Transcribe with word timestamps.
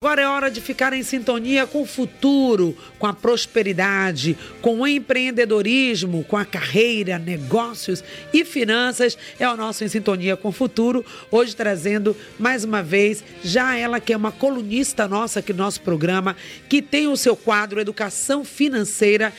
Agora 0.00 0.22
é 0.22 0.28
hora 0.28 0.48
de 0.48 0.60
ficar 0.60 0.92
em 0.92 1.02
sintonia 1.02 1.66
com 1.66 1.82
o 1.82 1.84
futuro, 1.84 2.72
com 3.00 3.06
a 3.08 3.12
prosperidade, 3.12 4.38
com 4.62 4.78
o 4.78 4.86
empreendedorismo, 4.86 6.22
com 6.22 6.36
a 6.36 6.44
carreira, 6.44 7.18
negócios 7.18 8.04
e 8.32 8.44
finanças. 8.44 9.18
É 9.40 9.48
o 9.48 9.56
nosso 9.56 9.82
Em 9.82 9.88
Sintonia 9.88 10.36
com 10.36 10.50
o 10.50 10.52
Futuro. 10.52 11.04
Hoje 11.32 11.56
trazendo 11.56 12.16
mais 12.38 12.62
uma 12.62 12.80
vez, 12.80 13.24
já 13.42 13.76
ela 13.76 13.98
que 13.98 14.12
é 14.12 14.16
uma 14.16 14.30
colunista 14.30 15.08
nossa 15.08 15.40
aqui 15.40 15.52
no 15.52 15.64
nosso 15.64 15.80
programa, 15.80 16.36
que 16.68 16.80
tem 16.80 17.08
o 17.08 17.16
seu 17.16 17.34
quadro 17.34 17.80
Educação 17.80 18.44
Financeira 18.44 19.32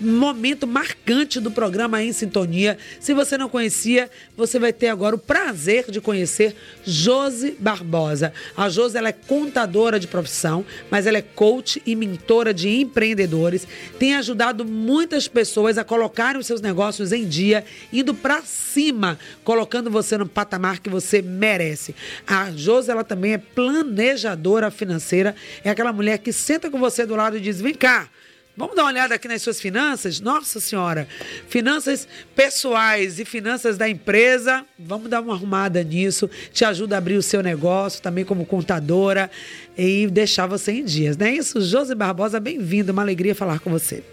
momento 0.00 0.66
marcante 0.66 1.40
do 1.40 1.50
programa 1.50 2.02
Em 2.02 2.12
Sintonia. 2.12 2.78
Se 3.00 3.14
você 3.14 3.38
não 3.38 3.48
conhecia, 3.48 4.10
você 4.36 4.58
vai 4.58 4.72
ter 4.72 4.88
agora 4.88 5.14
o 5.14 5.18
prazer 5.18 5.90
de 5.90 6.00
conhecer 6.00 6.54
Josi 6.84 7.56
Barbosa. 7.58 8.32
A 8.56 8.68
Josi 8.68 8.96
ela 8.96 9.08
é 9.08 9.12
contadora 9.12 9.98
de 9.98 10.06
profissão, 10.06 10.64
mas 10.90 11.06
ela 11.06 11.18
é 11.18 11.22
coach 11.22 11.82
e 11.86 11.94
mentora 11.94 12.52
de 12.52 12.68
empreendedores. 12.68 13.66
Tem 13.98 14.14
ajudado 14.14 14.64
muitas 14.64 15.28
pessoas 15.28 15.78
a 15.78 15.84
colocarem 15.84 16.40
os 16.40 16.46
seus 16.46 16.60
negócios 16.60 17.12
em 17.12 17.26
dia, 17.26 17.64
indo 17.92 18.14
para 18.14 18.42
cima, 18.42 19.18
colocando 19.44 19.90
você 19.90 20.16
no 20.16 20.26
patamar 20.26 20.80
que 20.80 20.90
você 20.90 21.22
merece. 21.22 21.94
A 22.26 22.50
Josi 22.50 22.90
ela 22.90 23.04
também 23.04 23.34
é 23.34 23.38
planejadora 23.38 24.70
financeira, 24.70 25.34
é 25.64 25.70
aquela 25.70 25.92
mulher 25.92 26.18
que 26.18 26.32
senta 26.32 26.70
com 26.70 26.78
você 26.78 27.06
do 27.06 27.16
lado 27.16 27.36
e 27.36 27.40
diz: 27.40 27.60
"Vem 27.60 27.74
cá, 27.74 28.08
Vamos 28.54 28.76
dar 28.76 28.82
uma 28.82 28.90
olhada 28.90 29.14
aqui 29.14 29.26
nas 29.26 29.40
suas 29.40 29.58
finanças? 29.58 30.20
Nossa 30.20 30.60
Senhora, 30.60 31.08
finanças 31.48 32.06
pessoais 32.36 33.18
e 33.18 33.24
finanças 33.24 33.78
da 33.78 33.88
empresa. 33.88 34.62
Vamos 34.78 35.08
dar 35.08 35.22
uma 35.22 35.32
arrumada 35.32 35.82
nisso. 35.82 36.28
Te 36.52 36.62
ajuda 36.62 36.96
a 36.96 36.98
abrir 36.98 37.16
o 37.16 37.22
seu 37.22 37.42
negócio 37.42 38.02
também 38.02 38.26
como 38.26 38.44
contadora 38.44 39.30
e 39.76 40.06
deixar 40.08 40.46
você 40.46 40.72
em 40.72 40.84
dias, 40.84 41.16
não 41.16 41.26
é 41.26 41.32
isso? 41.32 41.62
Josi 41.62 41.94
Barbosa, 41.94 42.38
bem-vindo. 42.38 42.92
Uma 42.92 43.00
alegria 43.00 43.34
falar 43.34 43.58
com 43.58 43.70
você. 43.70 44.04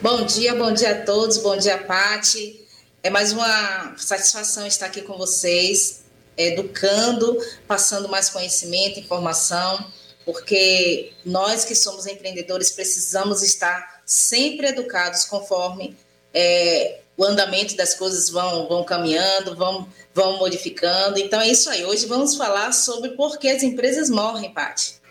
Bom 0.00 0.24
dia, 0.24 0.54
bom 0.54 0.72
dia 0.72 0.92
a 0.92 1.02
todos. 1.02 1.36
Bom 1.36 1.58
dia, 1.58 1.76
Pati. 1.76 2.58
É 3.02 3.10
mais 3.10 3.30
uma 3.30 3.94
satisfação 3.98 4.66
estar 4.66 4.86
aqui 4.86 5.02
com 5.02 5.18
vocês, 5.18 6.02
educando, 6.34 7.36
passando 7.68 8.08
mais 8.08 8.30
conhecimento, 8.30 8.98
informação 8.98 9.84
porque 10.24 11.12
nós 11.24 11.64
que 11.64 11.74
somos 11.74 12.06
empreendedores 12.06 12.70
precisamos 12.70 13.42
estar 13.42 14.02
sempre 14.06 14.68
educados 14.68 15.24
conforme 15.24 15.96
é, 16.32 17.00
o 17.16 17.24
andamento 17.24 17.76
das 17.76 17.94
coisas 17.94 18.30
vão, 18.30 18.66
vão 18.66 18.84
caminhando, 18.84 19.54
vão, 19.54 19.88
vão 20.12 20.38
modificando. 20.38 21.18
Então 21.18 21.40
é 21.40 21.48
isso 21.48 21.70
aí. 21.70 21.84
Hoje 21.84 22.06
vamos 22.06 22.36
falar 22.36 22.72
sobre 22.72 23.10
por 23.10 23.38
que 23.38 23.48
as 23.48 23.62
empresas 23.62 24.10
morrem, 24.10 24.52
Paty 24.52 25.03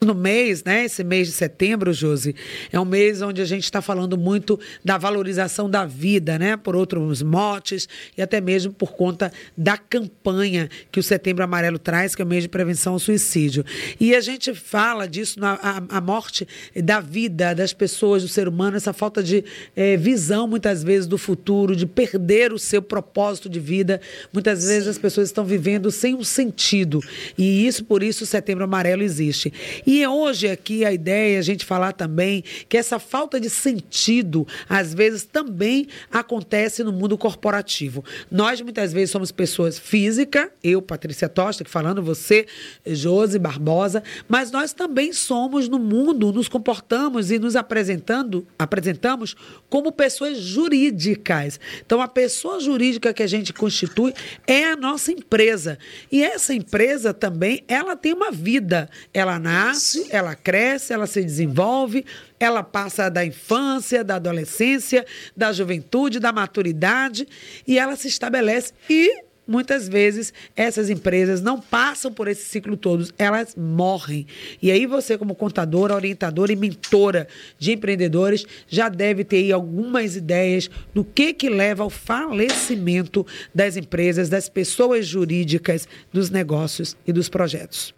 no 0.00 0.14
mês, 0.14 0.62
né? 0.62 0.84
Esse 0.84 1.02
mês 1.02 1.28
de 1.28 1.32
setembro, 1.32 1.92
Josi, 1.92 2.34
é 2.70 2.78
um 2.78 2.84
mês 2.84 3.22
onde 3.22 3.40
a 3.40 3.44
gente 3.44 3.64
está 3.64 3.80
falando 3.80 4.16
muito 4.16 4.58
da 4.84 4.98
valorização 4.98 5.68
da 5.68 5.84
vida, 5.84 6.38
né? 6.38 6.56
Por 6.56 6.76
outros 6.76 7.22
motes 7.22 7.88
e 8.16 8.22
até 8.22 8.40
mesmo 8.40 8.72
por 8.72 8.92
conta 8.92 9.32
da 9.56 9.76
campanha 9.76 10.68
que 10.92 11.00
o 11.00 11.02
Setembro 11.02 11.44
Amarelo 11.44 11.78
traz, 11.78 12.14
que 12.14 12.22
é 12.22 12.24
o 12.24 12.28
mês 12.28 12.42
de 12.42 12.48
prevenção 12.48 12.92
ao 12.92 12.98
suicídio. 12.98 13.64
E 13.98 14.14
a 14.14 14.20
gente 14.20 14.54
fala 14.54 15.08
disso, 15.08 15.40
na, 15.40 15.54
a, 15.54 15.98
a 15.98 16.00
morte 16.00 16.46
da 16.74 17.00
vida 17.00 17.54
das 17.54 17.72
pessoas, 17.72 18.22
do 18.22 18.28
ser 18.28 18.48
humano, 18.48 18.76
essa 18.76 18.92
falta 18.92 19.22
de 19.22 19.44
é, 19.74 19.96
visão, 19.96 20.46
muitas 20.46 20.82
vezes, 20.82 21.06
do 21.06 21.16
futuro, 21.16 21.74
de 21.74 21.86
perder 21.86 22.52
o 22.52 22.58
seu 22.58 22.82
propósito 22.82 23.48
de 23.48 23.58
vida. 23.58 24.00
Muitas 24.32 24.66
vezes 24.66 24.88
as 24.88 24.98
pessoas 24.98 25.28
estão 25.28 25.44
vivendo 25.44 25.90
sem 25.90 26.14
um 26.14 26.24
sentido. 26.24 27.00
E 27.36 27.66
isso, 27.66 27.84
por 27.84 28.02
isso, 28.02 28.24
o 28.24 28.26
Setembro 28.26 28.64
Amarelo 28.64 29.02
existe. 29.02 29.52
E 29.86 30.04
hoje 30.04 30.48
aqui 30.48 30.84
a 30.84 30.92
ideia 30.92 31.36
é 31.36 31.38
a 31.38 31.42
gente 31.42 31.64
falar 31.64 31.92
também 31.92 32.42
que 32.68 32.76
essa 32.76 32.98
falta 32.98 33.38
de 33.38 33.48
sentido, 33.48 34.44
às 34.68 34.92
vezes, 34.92 35.22
também 35.22 35.86
acontece 36.10 36.82
no 36.82 36.92
mundo 36.92 37.16
corporativo. 37.16 38.04
Nós, 38.28 38.60
muitas 38.60 38.92
vezes, 38.92 39.10
somos 39.10 39.30
pessoas 39.30 39.78
físicas, 39.78 40.48
eu, 40.62 40.82
Patrícia 40.82 41.28
Tosta, 41.28 41.62
que 41.62 41.70
falando, 41.70 42.02
você, 42.02 42.46
Josi 42.84 43.38
Barbosa, 43.38 44.02
mas 44.28 44.50
nós 44.50 44.72
também 44.72 45.12
somos 45.12 45.68
no 45.68 45.78
mundo, 45.78 46.32
nos 46.32 46.48
comportamos 46.48 47.30
e 47.30 47.38
nos 47.38 47.54
apresentando, 47.54 48.44
apresentamos 48.58 49.36
como 49.70 49.92
pessoas 49.92 50.38
jurídicas. 50.38 51.60
Então, 51.84 52.00
a 52.00 52.08
pessoa 52.08 52.58
jurídica 52.58 53.14
que 53.14 53.22
a 53.22 53.26
gente 53.28 53.52
constitui 53.52 54.12
é 54.48 54.64
a 54.64 54.74
nossa 54.74 55.12
empresa. 55.12 55.78
E 56.10 56.24
essa 56.24 56.52
empresa 56.52 57.14
também, 57.14 57.62
ela 57.68 57.94
tem 57.94 58.12
uma 58.12 58.32
vida. 58.32 58.90
Ela 59.14 59.38
nasce 59.38 59.75
nasce, 59.76 60.06
ela 60.10 60.34
cresce, 60.34 60.92
ela 60.92 61.06
se 61.06 61.22
desenvolve, 61.22 62.04
ela 62.40 62.62
passa 62.62 63.10
da 63.10 63.24
infância, 63.24 64.02
da 64.02 64.16
adolescência, 64.16 65.04
da 65.36 65.52
juventude, 65.52 66.18
da 66.18 66.32
maturidade 66.32 67.28
e 67.66 67.78
ela 67.78 67.94
se 67.94 68.08
estabelece 68.08 68.72
e 68.88 69.26
muitas 69.46 69.86
vezes 69.86 70.32
essas 70.56 70.90
empresas 70.90 71.40
não 71.40 71.60
passam 71.60 72.12
por 72.12 72.26
esse 72.26 72.44
ciclo 72.46 72.76
todo, 72.76 73.08
elas 73.16 73.54
morrem. 73.54 74.26
E 74.60 74.72
aí 74.72 74.86
você, 74.86 75.16
como 75.16 75.36
contadora, 75.36 75.94
orientadora 75.94 76.52
e 76.52 76.56
mentora 76.56 77.28
de 77.58 77.72
empreendedores, 77.72 78.44
já 78.66 78.88
deve 78.88 79.24
ter 79.24 79.36
aí 79.36 79.52
algumas 79.52 80.16
ideias 80.16 80.68
do 80.92 81.04
que 81.04 81.32
que 81.32 81.48
leva 81.48 81.84
ao 81.84 81.90
falecimento 81.90 83.24
das 83.54 83.76
empresas, 83.76 84.28
das 84.28 84.48
pessoas 84.48 85.06
jurídicas, 85.06 85.86
dos 86.12 86.28
negócios 86.28 86.96
e 87.06 87.12
dos 87.12 87.28
projetos. 87.28 87.94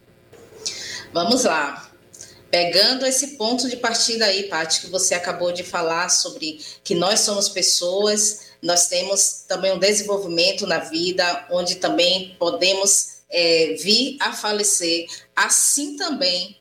Vamos 1.13 1.45
lá. 1.45 1.91
Pegando 2.51 3.07
esse 3.07 3.37
ponto 3.37 3.69
de 3.69 3.77
partida 3.77 4.25
aí, 4.27 4.45
Paty, 4.45 4.83
que 4.83 4.87
você 4.89 5.15
acabou 5.15 5.53
de 5.53 5.63
falar 5.63 6.09
sobre 6.09 6.61
que 6.83 6.95
nós 6.95 7.21
somos 7.21 7.49
pessoas, 7.49 8.49
nós 8.63 8.89
temos 8.89 9.45
também 9.47 9.73
um 9.73 9.79
desenvolvimento 9.79 10.67
na 10.67 10.79
vida, 10.79 11.47
onde 11.51 11.77
também 11.77 12.35
podemos 12.39 13.19
é, 13.31 13.77
vir 13.79 14.17
a 14.21 14.33
falecer, 14.33 15.07
assim 15.37 15.97
também 15.97 16.58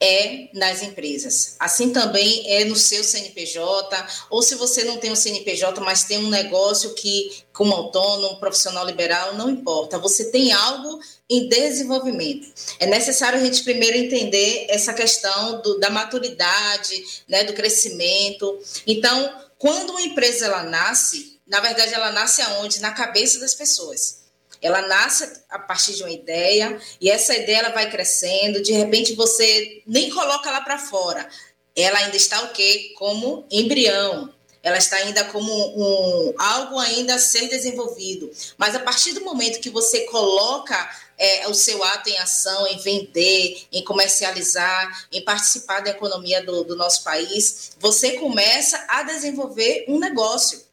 é 0.00 0.48
nas 0.52 0.82
empresas. 0.82 1.56
Assim 1.58 1.90
também 1.90 2.50
é 2.50 2.64
no 2.64 2.76
seu 2.76 3.02
CNPJ, 3.02 4.06
ou 4.30 4.42
se 4.42 4.54
você 4.54 4.84
não 4.84 4.98
tem 4.98 5.10
um 5.10 5.16
CNPJ, 5.16 5.80
mas 5.80 6.04
tem 6.04 6.18
um 6.18 6.28
negócio 6.28 6.94
que, 6.94 7.42
como 7.52 7.74
autônomo, 7.74 8.38
profissional 8.38 8.86
liberal, 8.86 9.34
não 9.34 9.50
importa. 9.50 9.98
Você 9.98 10.30
tem 10.30 10.52
algo 10.52 11.00
em 11.28 11.48
desenvolvimento. 11.48 12.46
É 12.78 12.86
necessário 12.86 13.38
a 13.38 13.44
gente 13.44 13.62
primeiro 13.62 13.96
entender 13.96 14.66
essa 14.68 14.94
questão 14.94 15.60
do, 15.60 15.78
da 15.78 15.90
maturidade, 15.90 17.22
né, 17.28 17.44
do 17.44 17.52
crescimento. 17.52 18.58
Então, 18.86 19.48
quando 19.58 19.90
uma 19.90 20.02
empresa 20.02 20.46
ela 20.46 20.62
nasce, 20.62 21.38
na 21.46 21.60
verdade 21.60 21.92
ela 21.92 22.12
nasce 22.12 22.40
aonde? 22.42 22.80
Na 22.80 22.92
cabeça 22.92 23.40
das 23.40 23.54
pessoas. 23.54 24.27
Ela 24.60 24.82
nasce 24.82 25.42
a 25.48 25.58
partir 25.58 25.94
de 25.94 26.02
uma 26.02 26.10
ideia 26.10 26.80
e 27.00 27.10
essa 27.10 27.34
ideia 27.34 27.58
ela 27.58 27.70
vai 27.70 27.90
crescendo. 27.90 28.62
De 28.62 28.72
repente 28.72 29.14
você 29.14 29.82
nem 29.86 30.10
coloca 30.10 30.48
ela 30.48 30.60
para 30.60 30.78
fora. 30.78 31.28
Ela 31.76 31.98
ainda 31.98 32.16
está 32.16 32.42
o 32.42 32.52
quê? 32.52 32.92
Como 32.96 33.46
embrião. 33.50 34.32
Ela 34.62 34.78
está 34.78 34.96
ainda 34.96 35.24
como 35.24 35.52
um, 35.52 36.34
algo 36.36 36.78
ainda 36.78 37.14
a 37.14 37.18
ser 37.18 37.48
desenvolvido. 37.48 38.30
Mas 38.56 38.74
a 38.74 38.80
partir 38.80 39.12
do 39.12 39.20
momento 39.20 39.60
que 39.60 39.70
você 39.70 40.00
coloca 40.06 40.76
é, 41.16 41.46
o 41.48 41.54
seu 41.54 41.82
ato 41.84 42.10
em 42.10 42.18
ação, 42.18 42.66
em 42.66 42.78
vender, 42.78 43.66
em 43.72 43.84
comercializar, 43.84 45.06
em 45.12 45.24
participar 45.24 45.80
da 45.80 45.90
economia 45.90 46.42
do, 46.42 46.64
do 46.64 46.76
nosso 46.76 47.04
país, 47.04 47.72
você 47.78 48.12
começa 48.12 48.84
a 48.88 49.04
desenvolver 49.04 49.84
um 49.88 49.98
negócio. 49.98 50.66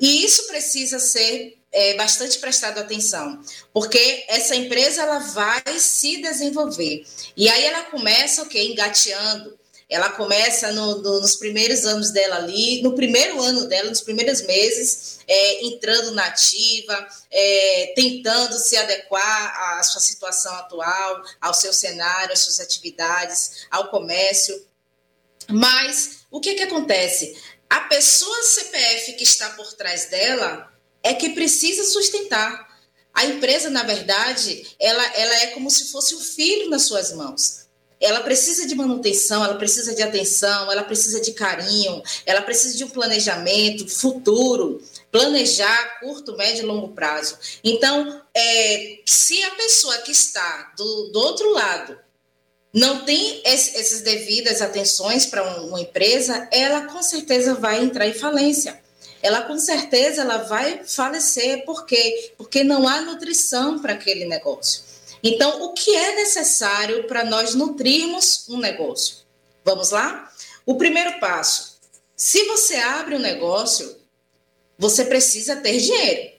E 0.00 0.24
isso 0.24 0.46
precisa 0.46 0.98
ser 0.98 1.57
é, 1.72 1.94
bastante 1.94 2.38
prestado 2.38 2.78
atenção, 2.78 3.40
porque 3.72 4.24
essa 4.28 4.56
empresa 4.56 5.02
ela 5.02 5.18
vai 5.18 5.78
se 5.78 6.20
desenvolver. 6.22 7.04
E 7.36 7.48
aí 7.48 7.64
ela 7.64 7.84
começa 7.84 8.42
o 8.42 8.46
quê? 8.46 8.62
Engateando. 8.62 9.58
Ela 9.88 10.10
começa 10.10 10.70
no, 10.72 11.00
no, 11.00 11.20
nos 11.20 11.36
primeiros 11.36 11.86
anos 11.86 12.10
dela 12.10 12.36
ali, 12.36 12.82
no 12.82 12.94
primeiro 12.94 13.40
ano 13.40 13.66
dela, 13.66 13.88
nos 13.88 14.02
primeiros 14.02 14.42
meses, 14.42 15.20
é, 15.26 15.64
entrando 15.64 16.10
na 16.12 16.26
ativa, 16.26 17.08
é, 17.30 17.92
tentando 17.96 18.58
se 18.58 18.76
adequar 18.76 19.78
à 19.78 19.82
sua 19.82 20.02
situação 20.02 20.52
atual, 20.56 21.22
ao 21.40 21.54
seu 21.54 21.72
cenário, 21.72 22.34
às 22.34 22.40
suas 22.40 22.60
atividades, 22.60 23.66
ao 23.70 23.88
comércio. 23.88 24.62
Mas 25.48 26.18
o 26.30 26.38
que, 26.38 26.54
que 26.54 26.62
acontece? 26.64 27.34
A 27.70 27.80
pessoa 27.80 28.42
CPF 28.42 29.14
que 29.14 29.24
está 29.24 29.50
por 29.50 29.72
trás 29.72 30.10
dela, 30.10 30.67
é 31.08 31.14
que 31.14 31.30
precisa 31.30 31.84
sustentar. 31.84 32.68
A 33.14 33.24
empresa, 33.24 33.70
na 33.70 33.82
verdade, 33.82 34.66
ela, 34.78 35.04
ela 35.16 35.34
é 35.36 35.46
como 35.48 35.70
se 35.70 35.90
fosse 35.90 36.14
um 36.14 36.20
filho 36.20 36.68
nas 36.68 36.82
suas 36.82 37.12
mãos. 37.12 37.66
Ela 37.98 38.20
precisa 38.20 38.66
de 38.66 38.74
manutenção, 38.74 39.42
ela 39.42 39.56
precisa 39.56 39.94
de 39.94 40.02
atenção, 40.02 40.70
ela 40.70 40.84
precisa 40.84 41.20
de 41.20 41.32
carinho, 41.32 42.00
ela 42.26 42.42
precisa 42.42 42.76
de 42.76 42.84
um 42.84 42.88
planejamento 42.90 43.88
futuro, 43.88 44.80
planejar 45.10 45.98
curto, 45.98 46.36
médio 46.36 46.62
e 46.62 46.66
longo 46.66 46.88
prazo. 46.88 47.38
Então, 47.64 48.22
é, 48.34 49.00
se 49.04 49.42
a 49.42 49.50
pessoa 49.52 49.98
que 49.98 50.12
está 50.12 50.74
do, 50.76 51.08
do 51.08 51.18
outro 51.18 51.50
lado 51.52 51.98
não 52.72 53.04
tem 53.04 53.40
essas 53.44 54.02
devidas 54.02 54.60
atenções 54.60 55.24
para 55.24 55.42
uma 55.62 55.80
empresa, 55.80 56.46
ela 56.52 56.82
com 56.82 57.02
certeza 57.02 57.54
vai 57.54 57.82
entrar 57.82 58.06
em 58.06 58.14
falência. 58.14 58.86
Ela 59.22 59.42
com 59.42 59.58
certeza 59.58 60.22
ela 60.22 60.38
vai 60.38 60.84
falecer, 60.84 61.64
por 61.64 61.84
quê? 61.84 62.32
Porque 62.36 62.62
não 62.62 62.86
há 62.86 63.00
nutrição 63.00 63.78
para 63.78 63.94
aquele 63.94 64.24
negócio. 64.24 64.82
Então, 65.22 65.64
o 65.64 65.72
que 65.72 65.94
é 65.94 66.14
necessário 66.14 67.04
para 67.08 67.24
nós 67.24 67.54
nutrirmos 67.54 68.48
um 68.48 68.58
negócio? 68.58 69.18
Vamos 69.64 69.90
lá? 69.90 70.32
O 70.64 70.76
primeiro 70.76 71.18
passo: 71.18 71.78
se 72.16 72.44
você 72.44 72.76
abre 72.76 73.16
um 73.16 73.20
negócio, 73.20 73.96
você 74.78 75.04
precisa 75.04 75.56
ter 75.56 75.78
dinheiro. 75.78 76.38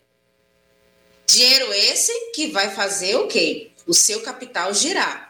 Dinheiro 1.25 1.73
esse 1.73 2.31
que 2.31 2.47
vai 2.47 2.73
fazer 2.73 3.15
o 3.17 3.27
quê? 3.27 3.71
O 3.85 3.93
seu 3.93 4.21
capital 4.21 4.73
girar. 4.73 5.29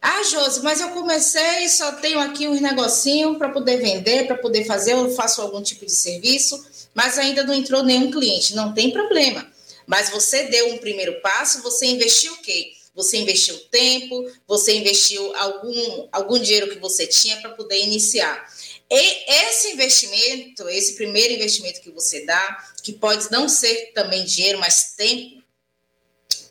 Ah, 0.00 0.22
Josi, 0.24 0.62
mas 0.62 0.80
eu 0.80 0.90
comecei 0.90 1.64
e 1.64 1.68
só 1.68 1.92
tenho 1.92 2.18
aqui 2.18 2.48
uns 2.48 2.60
negocinho 2.60 3.38
para 3.38 3.48
poder 3.50 3.76
vender, 3.76 4.26
para 4.26 4.36
poder 4.36 4.64
fazer, 4.64 4.94
eu 4.94 5.14
faço 5.14 5.40
algum 5.40 5.62
tipo 5.62 5.86
de 5.86 5.92
serviço, 5.92 6.66
mas 6.94 7.18
ainda 7.18 7.42
não 7.44 7.54
entrou 7.54 7.82
nenhum 7.82 8.10
cliente. 8.10 8.54
Não 8.54 8.72
tem 8.72 8.90
problema. 8.90 9.50
Mas 9.86 10.10
você 10.10 10.44
deu 10.44 10.72
um 10.72 10.78
primeiro 10.78 11.20
passo, 11.20 11.62
você 11.62 11.86
investiu 11.86 12.32
o 12.32 12.42
quê? 12.42 12.72
Você 12.94 13.16
investiu 13.16 13.58
tempo, 13.70 14.30
você 14.46 14.74
investiu 14.74 15.34
algum, 15.36 16.08
algum 16.12 16.38
dinheiro 16.38 16.68
que 16.68 16.78
você 16.78 17.06
tinha 17.06 17.38
para 17.38 17.50
poder 17.50 17.82
iniciar. 17.82 18.46
E 18.90 19.46
esse 19.46 19.72
investimento, 19.72 20.68
esse 20.68 20.94
primeiro 20.94 21.32
investimento 21.32 21.80
que 21.80 21.90
você 21.90 22.26
dá, 22.26 22.64
que 22.82 22.92
pode 22.92 23.30
não 23.30 23.48
ser 23.48 23.92
também 23.94 24.24
dinheiro, 24.24 24.58
mas 24.58 24.92
tempo, 24.94 25.42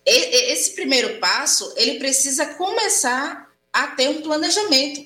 esse 0.03 0.71
primeiro 0.71 1.19
passo, 1.19 1.71
ele 1.77 1.99
precisa 1.99 2.45
começar 2.55 3.47
a 3.71 3.87
ter 3.87 4.09
um 4.09 4.21
planejamento. 4.21 5.05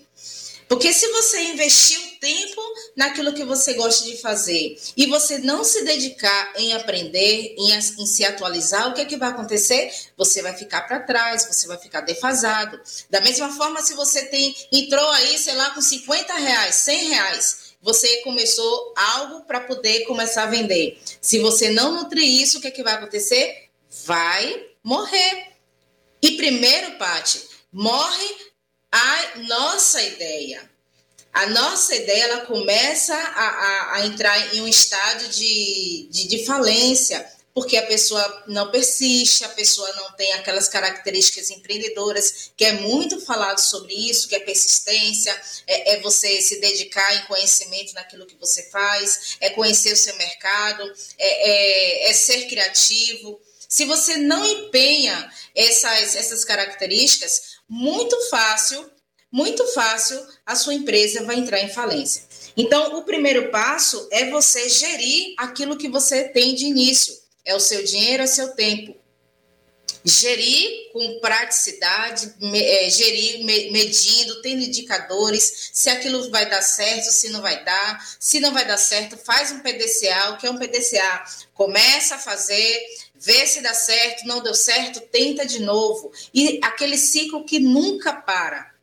Porque 0.69 0.93
se 0.93 1.07
você 1.09 1.39
investir 1.43 1.99
o 1.99 2.14
tempo 2.25 2.59
naquilo 2.95 3.33
que 3.33 3.43
você 3.43 3.75
gosta 3.75 4.03
de 4.03 4.17
fazer 4.17 4.75
e 4.97 5.05
você 5.05 5.37
não 5.37 5.63
se 5.63 5.83
dedicar 5.83 6.53
em 6.57 6.73
aprender, 6.73 7.53
em, 7.55 7.71
em 7.71 8.05
se 8.07 8.25
atualizar, 8.25 8.89
o 8.89 8.93
que 8.95 9.01
é 9.01 9.05
que 9.05 9.15
vai 9.15 9.29
acontecer? 9.29 9.93
Você 10.17 10.41
vai 10.41 10.53
ficar 10.53 10.81
para 10.87 11.01
trás, 11.01 11.45
você 11.45 11.67
vai 11.67 11.77
ficar 11.77 12.01
defasado. 12.01 12.81
Da 13.11 13.21
mesma 13.21 13.55
forma, 13.55 13.79
se 13.83 13.93
você 13.93 14.25
tem 14.25 14.55
entrou 14.71 15.07
aí, 15.11 15.37
sei 15.37 15.53
lá, 15.53 15.69
com 15.69 15.81
50 15.81 16.33
reais, 16.33 16.75
100 16.75 17.09
reais, 17.09 17.57
você 17.79 18.23
começou 18.23 18.95
algo 18.97 19.41
para 19.41 19.59
poder 19.59 20.05
começar 20.05 20.43
a 20.43 20.47
vender. 20.47 20.99
Se 21.21 21.37
você 21.37 21.69
não 21.69 21.91
nutrir 21.91 22.27
isso, 22.27 22.57
o 22.57 22.61
que 22.61 22.69
é 22.69 22.71
que 22.71 22.81
vai 22.81 22.95
acontecer? 22.95 23.69
Vai 24.03 24.65
morrer. 24.83 25.51
E 26.23 26.31
primeiro, 26.31 26.97
Pati, 26.97 27.39
morre 27.71 28.35
a 28.91 29.37
nossa 29.47 30.01
ideia. 30.01 30.74
A 31.35 31.47
nossa 31.47 31.93
ideia 31.93 32.23
ela 32.23 32.45
começa 32.45 33.13
a, 33.13 33.17
a, 33.17 33.95
a 33.95 34.05
entrar 34.05 34.55
em 34.55 34.61
um 34.61 34.67
estádio 34.69 35.27
de, 35.27 36.07
de, 36.09 36.29
de, 36.29 36.45
falência, 36.45 37.29
porque 37.53 37.75
a 37.75 37.85
pessoa 37.85 38.45
não 38.47 38.71
persiste, 38.71 39.43
a 39.43 39.49
pessoa 39.49 39.91
não 39.97 40.13
tem 40.13 40.31
aquelas 40.31 40.69
características 40.69 41.49
empreendedoras, 41.49 42.51
que 42.55 42.63
é 42.63 42.71
muito 42.71 43.19
falado 43.19 43.59
sobre 43.59 43.93
isso, 43.93 44.29
que 44.29 44.35
é 44.37 44.39
persistência, 44.39 45.37
é, 45.67 45.95
é 45.95 46.01
você 46.01 46.41
se 46.41 46.61
dedicar 46.61 47.13
em 47.17 47.25
conhecimento 47.25 47.93
naquilo 47.95 48.25
que 48.25 48.37
você 48.37 48.63
faz, 48.69 49.35
é 49.41 49.49
conhecer 49.49 49.91
o 49.91 49.97
seu 49.97 50.15
mercado, 50.15 50.89
é, 51.17 52.07
é, 52.07 52.11
é 52.11 52.13
ser 52.13 52.47
criativo. 52.47 53.41
Se 53.67 53.83
você 53.83 54.15
não 54.15 54.45
empenha 54.45 55.29
essas, 55.53 56.15
essas 56.15 56.45
características, 56.45 57.57
muito 57.67 58.17
fácil, 58.29 58.89
muito 59.35 59.67
fácil 59.73 60.17
a 60.45 60.55
sua 60.55 60.73
empresa 60.73 61.25
vai 61.25 61.35
entrar 61.35 61.59
em 61.59 61.67
falência. 61.67 62.23
Então, 62.55 62.97
o 62.97 63.03
primeiro 63.03 63.51
passo 63.51 64.07
é 64.09 64.29
você 64.29 64.69
gerir 64.69 65.33
aquilo 65.37 65.75
que 65.75 65.89
você 65.89 66.29
tem 66.29 66.55
de 66.55 66.65
início. 66.65 67.13
É 67.43 67.53
o 67.53 67.59
seu 67.59 67.83
dinheiro, 67.83 68.23
é 68.23 68.25
o 68.25 68.29
seu 68.29 68.55
tempo 68.55 68.95
gerir 70.05 70.91
com 70.93 71.19
praticidade, 71.19 72.31
é, 72.53 72.89
gerir 72.91 73.43
medindo, 73.43 74.39
tendo 74.43 74.61
indicadores, 74.61 75.71
se 75.73 75.89
aquilo 75.89 76.29
vai 76.29 76.47
dar 76.47 76.61
certo, 76.61 77.11
se 77.11 77.29
não 77.29 77.41
vai 77.41 77.63
dar, 77.63 78.07
se 78.19 78.39
não 78.39 78.53
vai 78.53 78.67
dar 78.67 78.77
certo, 78.77 79.17
faz 79.17 79.51
um 79.51 79.61
PDCA, 79.61 80.29
o 80.29 80.37
que 80.37 80.45
é 80.45 80.51
um 80.51 80.59
PDCA? 80.59 81.23
Começa 81.55 82.15
a 82.15 82.19
fazer, 82.19 82.85
vê 83.15 83.47
se 83.47 83.61
dá 83.61 83.73
certo, 83.73 84.27
não 84.27 84.43
deu 84.43 84.53
certo, 84.53 85.01
tenta 85.01 85.43
de 85.43 85.59
novo. 85.59 86.11
E 86.31 86.59
aquele 86.61 86.97
ciclo 86.97 87.43
que 87.43 87.59
nunca 87.59 88.13
para. 88.13 88.74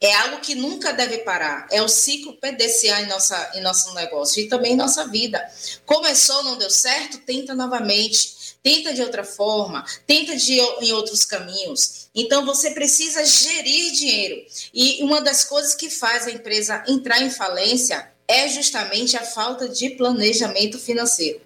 É 0.00 0.14
algo 0.14 0.40
que 0.40 0.54
nunca 0.54 0.92
deve 0.92 1.18
parar. 1.18 1.66
É 1.70 1.82
o 1.82 1.88
ciclo 1.88 2.36
PDCA 2.38 3.02
em, 3.02 3.06
nossa, 3.06 3.50
em 3.54 3.60
nosso 3.60 3.92
negócio 3.94 4.42
e 4.42 4.48
também 4.48 4.72
em 4.72 4.76
nossa 4.76 5.06
vida. 5.06 5.46
Começou, 5.84 6.42
não 6.42 6.56
deu 6.56 6.70
certo, 6.70 7.18
tenta 7.18 7.54
novamente 7.54 8.40
tenta 8.62 8.92
de 8.92 9.02
outra 9.02 9.24
forma, 9.24 9.84
tenta 10.06 10.36
de 10.36 10.58
em 10.58 10.92
outros 10.92 11.24
caminhos. 11.24 12.08
Então 12.14 12.44
você 12.44 12.70
precisa 12.72 13.24
gerir 13.24 13.92
dinheiro. 13.92 14.44
E 14.72 15.02
uma 15.02 15.20
das 15.20 15.44
coisas 15.44 15.74
que 15.74 15.88
faz 15.88 16.26
a 16.26 16.30
empresa 16.30 16.84
entrar 16.88 17.22
em 17.22 17.30
falência 17.30 18.10
é 18.26 18.48
justamente 18.48 19.16
a 19.16 19.24
falta 19.24 19.68
de 19.68 19.90
planejamento 19.90 20.78
financeiro. 20.78 21.40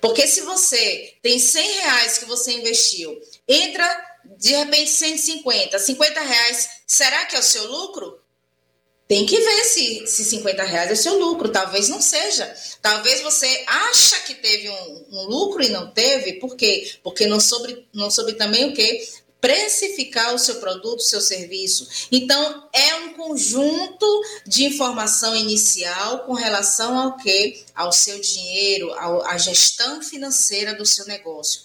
Porque 0.00 0.26
se 0.26 0.42
você 0.42 1.14
tem 1.20 1.38
100 1.38 1.72
reais 1.80 2.18
que 2.18 2.24
você 2.24 2.52
investiu, 2.52 3.20
entra 3.48 4.17
de 4.36 4.54
repente 4.54 4.90
150, 4.90 5.78
50 5.78 6.20
reais, 6.20 6.68
será 6.86 7.24
que 7.26 7.36
é 7.36 7.38
o 7.38 7.42
seu 7.42 7.66
lucro? 7.66 8.18
tem 9.08 9.24
que 9.24 9.40
ver 9.40 9.64
se, 9.64 10.06
se 10.06 10.24
50 10.26 10.62
reais 10.64 10.90
é 10.90 10.94
seu 10.94 11.18
lucro. 11.18 11.48
Talvez 11.48 11.88
não 11.88 12.00
seja. 12.00 12.54
Talvez 12.82 13.22
você 13.22 13.64
acha 13.66 14.20
que 14.20 14.34
teve 14.34 14.68
um, 14.68 15.06
um 15.10 15.22
lucro 15.24 15.62
e 15.62 15.70
não 15.70 15.90
teve. 15.90 16.34
Por 16.34 16.54
quê? 16.54 16.92
Porque 17.02 17.26
não 17.26 17.40
soube, 17.40 17.88
não 17.92 18.10
soube 18.10 18.34
também 18.34 18.66
o 18.66 18.74
quê? 18.74 19.08
Precificar 19.40 20.34
o 20.34 20.38
seu 20.38 20.56
produto, 20.56 20.98
o 20.98 21.04
seu 21.04 21.22
serviço. 21.22 21.88
Então, 22.12 22.68
é 22.70 22.94
um 22.96 23.14
conjunto 23.14 24.22
de 24.46 24.64
informação 24.64 25.34
inicial 25.34 26.26
com 26.26 26.34
relação 26.34 26.98
ao 26.98 27.16
quê? 27.16 27.64
Ao 27.74 27.90
seu 27.90 28.20
dinheiro, 28.20 28.92
à 28.92 29.38
gestão 29.38 30.02
financeira 30.02 30.74
do 30.74 30.84
seu 30.84 31.06
negócio. 31.06 31.62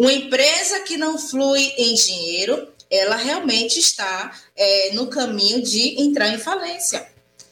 Uma 0.00 0.14
empresa 0.14 0.80
que 0.80 0.96
não 0.96 1.18
flui 1.18 1.60
em 1.76 1.92
dinheiro, 1.92 2.72
ela 2.90 3.16
realmente 3.16 3.78
está 3.78 4.34
é, 4.56 4.94
no 4.94 5.08
caminho 5.08 5.60
de 5.60 6.00
entrar 6.00 6.28
em 6.28 6.38
falência. 6.38 7.06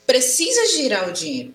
Precisa 0.06 0.66
girar 0.68 1.10
o 1.10 1.12
dinheiro. 1.12 1.54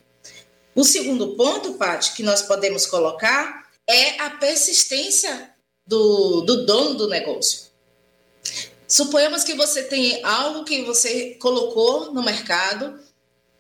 O 0.76 0.84
segundo 0.84 1.36
ponto, 1.36 1.74
Paty, 1.80 2.14
que 2.14 2.22
nós 2.22 2.44
podemos 2.44 2.86
colocar 2.86 3.68
é 3.88 4.22
a 4.22 4.30
persistência 4.30 5.50
do, 5.88 6.42
do 6.42 6.64
dono 6.64 6.94
do 6.94 7.08
negócio. 7.08 7.72
Suponhamos 8.88 9.44
que 9.44 9.56
você 9.56 9.82
tem 9.82 10.24
algo 10.24 10.64
que 10.64 10.84
você 10.84 11.34
colocou 11.42 12.14
no 12.14 12.22
mercado 12.22 13.00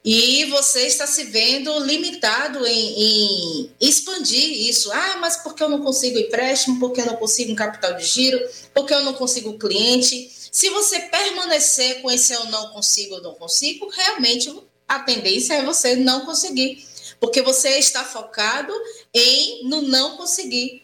e 0.03 0.45
você 0.45 0.85
está 0.85 1.07
se 1.07 1.23
vendo 1.25 1.79
limitado 1.79 2.65
em, 2.67 3.01
em, 3.01 3.71
expandir 3.79 4.67
isso. 4.67 4.91
Ah, 4.91 5.17
mas 5.17 5.37
por 5.37 5.55
que 5.55 5.63
eu 5.63 5.69
não 5.69 5.81
consigo 5.81 6.19
empréstimo? 6.19 6.77
Por 6.77 6.91
que 6.91 6.99
eu 6.99 7.05
não 7.05 7.15
consigo 7.15 7.53
um 7.53 7.55
capital 7.55 7.93
de 7.93 8.03
giro? 8.03 8.37
Por 8.73 8.85
que 8.85 8.93
eu 8.93 9.03
não 9.03 9.13
consigo 9.13 9.57
cliente? 9.57 10.29
Se 10.51 10.69
você 10.69 10.99
permanecer 10.99 12.01
com 12.01 12.11
esse 12.11 12.33
eu 12.33 12.45
não 12.45 12.71
consigo, 12.71 13.15
eu 13.15 13.21
não 13.21 13.33
consigo, 13.35 13.87
realmente 13.87 14.53
a 14.87 14.99
tendência 14.99 15.53
é 15.53 15.63
você 15.63 15.95
não 15.95 16.25
conseguir. 16.25 16.85
Porque 17.19 17.41
você 17.41 17.79
está 17.79 18.03
focado 18.03 18.73
em 19.13 19.63
no 19.69 19.83
não 19.83 20.17
conseguir. 20.17 20.83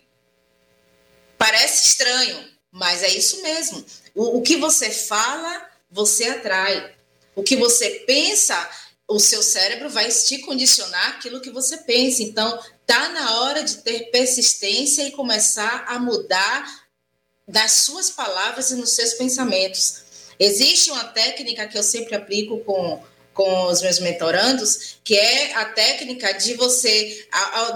Parece 1.38 1.88
estranho, 1.88 2.50
mas 2.72 3.04
é 3.04 3.10
isso 3.10 3.42
mesmo. 3.42 3.84
O, 4.16 4.38
o 4.38 4.42
que 4.42 4.56
você 4.56 4.90
fala, 4.90 5.70
você 5.92 6.24
atrai. 6.26 6.96
O 7.36 7.44
que 7.44 7.58
você 7.58 8.04
pensa, 8.08 8.70
o 9.10 9.20
seu 9.20 9.42
cérebro 9.42 9.90
vai 9.90 10.08
te 10.10 10.38
condicionar 10.38 11.10
aquilo 11.10 11.42
que 11.42 11.50
você 11.50 11.78
pensa. 11.78 12.22
Então, 12.22 12.60
tá 12.86 13.10
na 13.10 13.42
hora 13.42 13.64
de 13.64 13.78
ter 13.78 14.12
persistência 14.12 15.02
e 15.02 15.12
começar 15.12 15.86
a 15.88 15.98
mudar 15.98 16.88
das 17.48 17.72
suas 17.72 18.12
palavras 18.12 18.70
e 18.70 18.76
nos 18.76 18.92
seus 18.92 19.16
pensamentos. 19.16 20.04
Existe 20.40 20.92
uma 20.92 21.06
técnica 21.06 21.68
que 21.68 21.78
eu 21.78 21.82
sempre 21.82 22.16
aplico 22.16 22.60
com, 22.60 23.04
com 23.34 23.66
os 23.66 23.82
meus 23.82 24.00
mentorandos, 24.00 24.98
que 25.04 25.16
é 25.16 25.56
a 25.56 25.66
técnica 25.66 26.32
de 26.34 26.54
você, 26.54 27.28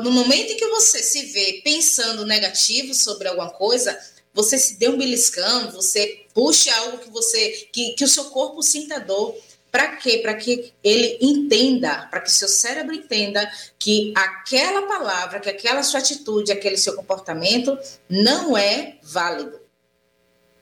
no 0.04 0.12
momento 0.12 0.54
em 0.54 0.58
que 0.58 0.68
você 0.68 1.02
se 1.02 1.25
vê 1.25 1.62
pensando 1.63 2.28
negativo 2.28 2.94
sobre 2.94 3.28
alguma 3.28 3.50
coisa, 3.50 4.00
você 4.36 4.58
se 4.58 4.75
dê 4.75 4.88
um 4.88 4.98
beliscão, 4.98 5.72
você 5.72 6.25
puxe 6.34 6.70
algo 6.70 7.00
que 7.00 7.10
você 7.10 7.68
que, 7.72 7.94
que 7.94 8.04
o 8.04 8.08
seu 8.08 8.25
corpo 8.25 8.62
sinta 8.62 9.00
dor. 9.00 9.36
Para 9.74 9.96
quê? 9.96 10.20
Para 10.20 10.36
que 10.36 10.72
ele 10.84 11.18
entenda, 11.20 12.06
para 12.12 12.22
que 12.22 12.32
seu 12.32 12.48
cérebro 12.48 12.94
entenda 12.94 13.51
que 13.80 14.13
aquela 14.15 14.84
palavra, 14.84 15.39
que 15.39 15.50
aquela 15.50 15.82
sua 15.82 16.00
atitude, 16.00 16.51
aquele 16.51 16.77
seu 16.77 16.96
comportamento 16.96 17.75
não 18.08 18.56
é 18.56 19.00
válido. 19.01 19.60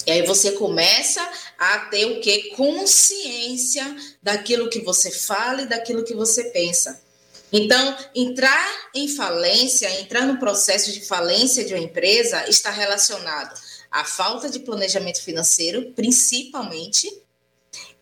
E 0.08 0.12
aí 0.14 0.26
você 0.26 0.54
começa 0.54 1.22
a 1.60 1.80
ter 1.80 2.06
o 2.06 2.22
que? 2.22 2.52
Consciência 2.56 3.84
daquilo 4.24 4.70
que 4.70 4.80
você 4.80 5.12
fala 5.12 5.64
e 5.64 5.68
daquilo 5.68 6.06
que 6.06 6.14
você 6.14 6.46
pensa. 6.46 7.04
Então, 7.52 7.98
entrar 8.16 8.66
em 8.96 9.10
falência, 9.10 9.92
entrar 10.00 10.26
no 10.26 10.40
processo 10.40 10.90
de 10.90 11.02
falência 11.02 11.66
de 11.66 11.74
uma 11.74 11.84
empresa 11.84 12.48
está 12.48 12.72
relacionado 12.72 13.60
à 13.92 14.06
falta 14.06 14.50
de 14.50 14.60
planejamento 14.60 15.22
financeiro, 15.22 15.92
principalmente, 15.92 17.12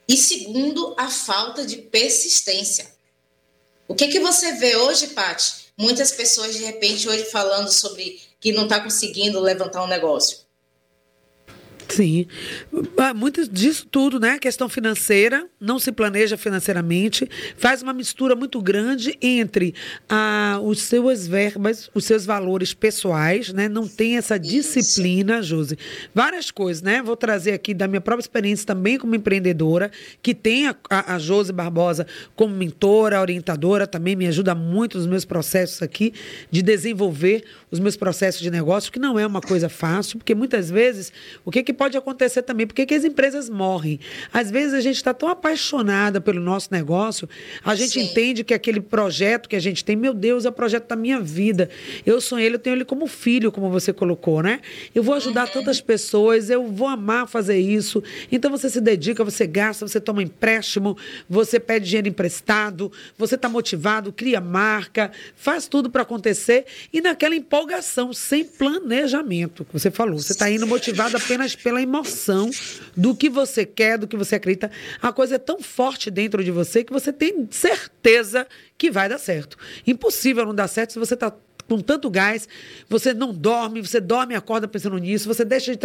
e 0.10 0.18
segundo, 0.18 0.96
a 0.98 1.08
falta 1.08 1.64
de 1.64 1.78
persistência. 1.78 2.92
O 3.88 3.94
que, 3.94 4.08
que 4.08 4.20
você 4.20 4.54
vê 4.54 4.76
hoje, 4.76 5.10
Paty? 5.10 5.68
Muitas 5.78 6.12
pessoas, 6.12 6.56
de 6.56 6.64
repente, 6.64 7.08
hoje 7.08 7.26
falando 7.26 7.72
sobre 7.72 8.20
que 8.40 8.52
não 8.52 8.64
está 8.64 8.80
conseguindo 8.80 9.40
levantar 9.40 9.84
um 9.84 9.88
negócio. 9.88 10.40
Sim. 11.90 12.28
Ah, 12.98 13.14
muito 13.14 13.48
disso 13.50 13.88
tudo, 13.90 14.20
né? 14.20 14.38
questão 14.38 14.70
financeira, 14.70 15.48
não 15.60 15.80
se 15.80 15.92
planeja 15.92 16.38
financeiramente, 16.38 17.28
faz 17.58 17.82
uma 17.82 17.94
mistura 17.94 18.36
muito 18.36 18.62
grande 18.62 19.18
entre 19.22 19.74
ah, 20.08 20.60
os 20.64 20.84
seus 20.84 21.28
verbas, 21.28 21.90
os 21.94 22.06
seus 22.06 22.26
valores 22.26 22.74
pessoais, 22.74 23.52
né? 23.52 23.68
Não 23.68 23.88
tem 23.88 24.18
essa 24.18 24.38
disciplina, 24.38 25.42
Josi. 25.42 25.78
Várias 26.14 26.52
coisas, 26.52 26.82
né? 26.84 27.02
Vou 27.02 27.18
trazer 27.18 27.54
aqui 27.54 27.74
da 27.74 27.88
minha 27.88 28.02
própria 28.02 28.22
experiência 28.22 28.66
também 28.66 28.98
como 28.98 29.16
empreendedora, 29.16 29.92
que 30.22 30.36
tem 30.36 30.68
a, 30.68 30.76
a, 30.90 31.16
a 31.16 31.20
Josi 31.20 31.52
Barbosa 31.52 32.06
como 32.36 32.56
mentora, 32.56 33.20
orientadora, 33.20 33.88
também 33.88 34.16
me 34.16 34.28
ajuda 34.28 34.54
muito 34.54 34.98
nos 34.98 35.08
meus 35.08 35.26
processos 35.26 35.82
aqui 35.82 36.14
de 36.52 36.62
desenvolver 36.62 37.44
os 37.72 37.80
meus 37.80 37.96
processos 37.96 38.42
de 38.42 38.52
negócio, 38.52 38.92
que 38.92 39.00
não 39.00 39.18
é 39.18 39.26
uma 39.26 39.42
coisa 39.42 39.70
fácil, 39.70 40.18
porque 40.18 40.36
muitas 40.36 40.70
vezes 40.70 41.12
o 41.44 41.52
que, 41.52 41.64
que 41.64 41.74
pode 41.80 41.98
acontecer 41.98 42.42
também, 42.42 42.68
porque 42.68 42.86
que 42.86 42.94
as 42.94 43.06
empresas 43.06 43.50
morrem. 43.50 44.02
Às 44.34 44.52
vezes 44.52 44.74
a 44.74 44.82
gente 44.82 44.98
está 44.98 45.14
tão 45.14 45.30
apaixonada 45.30 46.20
pelo 46.20 46.42
nosso 46.42 46.68
negócio, 46.72 47.30
a 47.64 47.74
gente 47.74 47.94
Sim. 47.94 48.02
entende 48.02 48.44
que 48.44 48.54
aquele 48.54 48.82
projeto 48.82 49.48
que 49.48 49.56
a 49.56 49.62
gente 49.62 49.86
tem, 49.86 49.96
meu 49.96 50.14
Deus, 50.14 50.44
é 50.44 50.50
o 50.50 50.52
projeto 50.52 50.90
da 50.90 50.98
minha 50.98 51.22
vida. 51.22 51.70
Eu 52.06 52.20
sou 52.20 52.38
ele, 52.38 52.56
eu 52.56 52.60
tenho 52.60 52.76
ele 52.76 52.84
como 52.84 53.08
filho, 53.08 53.50
como 53.50 53.70
você 53.70 53.94
colocou, 53.94 54.44
né? 54.44 54.60
Eu 54.94 55.02
vou 55.02 55.16
ajudar 55.16 55.48
uhum. 55.48 55.54
tantas 55.54 55.80
pessoas, 55.80 56.50
eu 56.50 56.68
vou 56.68 56.90
amar 56.90 57.30
fazer 57.30 57.58
isso. 57.58 58.04
Então 58.30 58.52
você 58.52 58.70
se 58.70 58.82
dedica, 58.82 59.24
você 59.24 59.48
gasta, 59.48 59.88
você 59.88 60.02
toma 60.02 60.22
empréstimo, 60.22 60.98
você 61.30 61.62
pede 61.62 61.86
dinheiro 61.86 62.10
emprestado, 62.10 62.92
você 63.18 63.36
está 63.36 63.48
motivado, 63.48 64.12
cria 64.12 64.42
marca, 64.42 65.12
faz 65.34 65.66
tudo 65.66 65.90
para 65.90 66.02
acontecer 66.02 66.66
e 66.92 67.00
naquela 67.00 67.36
empolgação, 67.36 68.12
sem 68.12 68.44
planejamento, 68.44 69.64
que 69.64 69.72
você 69.72 69.90
falou. 69.90 70.20
Você 70.20 70.34
está 70.34 70.52
indo 70.52 70.68
motivado 70.68 71.16
apenas 71.16 71.56
pela 71.56 71.69
pela 71.70 71.84
emoção 71.84 72.50
do 72.98 73.16
que 73.16 73.30
você 73.30 73.64
quer, 73.64 74.00
do 74.00 74.08
que 74.08 74.18
você 74.18 74.36
acredita. 74.36 74.72
A 75.00 75.14
coisa 75.14 75.36
é 75.36 75.38
tão 75.38 75.62
forte 75.62 76.10
dentro 76.10 76.44
de 76.44 76.50
você 76.50 76.84
que 76.84 76.92
você 76.92 77.14
tem 77.14 77.48
certeza 77.52 78.48
que 78.76 78.90
vai 78.90 79.08
dar 79.08 79.20
certo. 79.20 79.56
Impossível 79.86 80.48
não 80.48 80.56
dar 80.56 80.68
certo 80.68 80.94
se 80.94 81.00
você 81.00 81.14
está 81.14 81.32
com 81.70 81.80
tanto 81.80 82.10
gás, 82.10 82.50
você 82.90 83.14
não 83.14 83.32
dorme, 83.32 83.80
você 83.80 84.02
dorme 84.02 84.34
e 84.34 84.38
acorda 84.38 84.68
pensando 84.68 84.98
nisso, 84.98 85.28
você 85.28 85.46
deixa 85.46 85.74
de, 85.76 85.80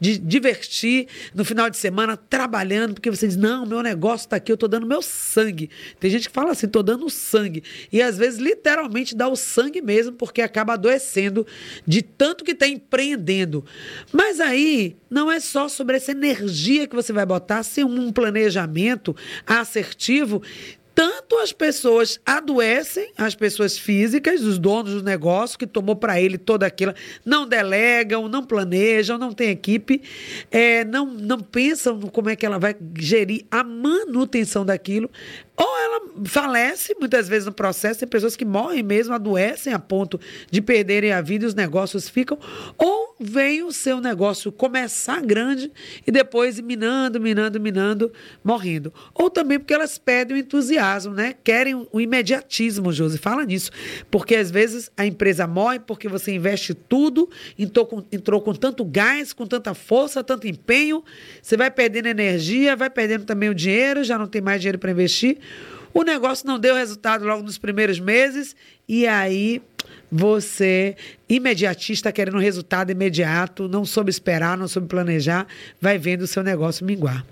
de 0.00 0.18
divertir 0.18 1.08
no 1.34 1.44
final 1.44 1.68
de 1.68 1.76
semana 1.76 2.16
trabalhando, 2.16 2.94
porque 2.94 3.10
você 3.10 3.26
diz, 3.26 3.36
não, 3.36 3.66
meu 3.66 3.82
negócio 3.82 4.26
está 4.26 4.36
aqui, 4.36 4.52
eu 4.52 4.54
estou 4.54 4.68
dando 4.68 4.86
meu 4.86 5.02
sangue. 5.02 5.68
Tem 5.98 6.10
gente 6.10 6.28
que 6.28 6.34
fala 6.34 6.52
assim, 6.52 6.66
estou 6.66 6.82
dando 6.82 7.10
sangue. 7.10 7.64
E 7.92 8.00
às 8.00 8.16
vezes 8.16 8.38
literalmente 8.38 9.16
dá 9.16 9.28
o 9.28 9.34
sangue 9.34 9.82
mesmo, 9.82 10.12
porque 10.12 10.40
acaba 10.40 10.74
adoecendo 10.74 11.44
de 11.84 12.00
tanto 12.00 12.44
que 12.44 12.52
está 12.52 12.68
empreendendo. 12.68 13.64
Mas 14.12 14.40
aí 14.40 14.96
não 15.10 15.30
é 15.30 15.40
só 15.40 15.68
sobre 15.68 15.96
essa 15.96 16.12
energia 16.12 16.86
que 16.86 16.94
você 16.94 17.12
vai 17.12 17.26
botar, 17.26 17.62
sem 17.64 17.82
um 17.82 18.12
planejamento 18.12 19.16
assertivo 19.46 20.42
tanto 20.94 21.36
as 21.38 21.52
pessoas 21.52 22.20
adoecem, 22.24 23.10
as 23.18 23.34
pessoas 23.34 23.76
físicas, 23.76 24.42
os 24.42 24.58
donos 24.58 24.94
do 24.94 25.02
negócio, 25.02 25.58
que 25.58 25.66
tomou 25.66 25.96
para 25.96 26.20
ele 26.20 26.38
toda 26.38 26.64
aquilo, 26.64 26.94
não 27.24 27.46
delegam, 27.46 28.28
não 28.28 28.44
planejam, 28.44 29.18
não 29.18 29.32
tem 29.32 29.50
equipe, 29.50 30.00
é, 30.50 30.84
não, 30.84 31.06
não 31.06 31.40
pensam 31.40 32.00
como 32.00 32.30
é 32.30 32.36
que 32.36 32.46
ela 32.46 32.58
vai 32.58 32.76
gerir 32.96 33.44
a 33.50 33.64
manutenção 33.64 34.64
daquilo. 34.64 35.10
Ou 35.56 35.73
falece, 36.24 36.94
muitas 36.98 37.28
vezes 37.28 37.46
no 37.46 37.52
processo, 37.52 38.00
tem 38.00 38.08
pessoas 38.08 38.36
que 38.36 38.44
morrem 38.44 38.82
mesmo, 38.82 39.14
adoecem 39.14 39.72
a 39.72 39.78
ponto 39.78 40.20
de 40.50 40.60
perderem 40.60 41.12
a 41.12 41.20
vida 41.20 41.44
e 41.44 41.48
os 41.48 41.54
negócios 41.54 42.08
ficam. 42.08 42.38
Ou 42.78 43.16
vem 43.18 43.62
o 43.62 43.72
seu 43.72 44.00
negócio 44.00 44.52
começar 44.52 45.20
grande 45.22 45.72
e 46.06 46.10
depois 46.10 46.60
minando, 46.60 47.20
minando, 47.20 47.60
minando, 47.60 48.12
morrendo. 48.42 48.92
Ou 49.14 49.30
também 49.30 49.58
porque 49.58 49.74
elas 49.74 49.98
perdem 49.98 50.36
o 50.36 50.40
entusiasmo, 50.40 51.14
né? 51.14 51.34
Querem 51.42 51.86
o 51.90 52.00
imediatismo, 52.00 52.92
Josi. 52.92 53.18
Fala 53.18 53.44
nisso. 53.44 53.70
Porque 54.10 54.36
às 54.36 54.50
vezes 54.50 54.90
a 54.96 55.06
empresa 55.06 55.46
morre 55.46 55.78
porque 55.78 56.08
você 56.08 56.34
investe 56.34 56.74
tudo, 56.74 57.28
entrou 57.58 57.86
com, 57.86 58.04
entrou 58.12 58.40
com 58.40 58.52
tanto 58.54 58.84
gás, 58.84 59.32
com 59.32 59.46
tanta 59.46 59.74
força, 59.74 60.22
tanto 60.22 60.46
empenho, 60.46 61.02
você 61.40 61.56
vai 61.56 61.70
perdendo 61.70 62.06
energia, 62.06 62.76
vai 62.76 62.90
perdendo 62.90 63.24
também 63.24 63.48
o 63.48 63.54
dinheiro, 63.54 64.04
já 64.04 64.18
não 64.18 64.26
tem 64.26 64.40
mais 64.40 64.60
dinheiro 64.60 64.78
para 64.78 64.90
investir. 64.90 65.38
O 65.94 66.02
negócio 66.02 66.46
não 66.46 66.58
deu 66.58 66.74
resultado 66.74 67.24
logo 67.24 67.44
nos 67.44 67.56
primeiros 67.56 68.00
meses 68.00 68.56
e 68.88 69.06
aí 69.06 69.62
você, 70.10 70.96
imediatista, 71.28 72.10
querendo 72.10 72.36
um 72.36 72.40
resultado 72.40 72.90
imediato, 72.90 73.68
não 73.68 73.84
soube 73.84 74.10
esperar, 74.10 74.58
não 74.58 74.66
soube 74.66 74.88
planejar, 74.88 75.46
vai 75.80 75.96
vendo 75.96 76.22
o 76.22 76.26
seu 76.26 76.42
negócio 76.42 76.84
minguar. 76.84 77.24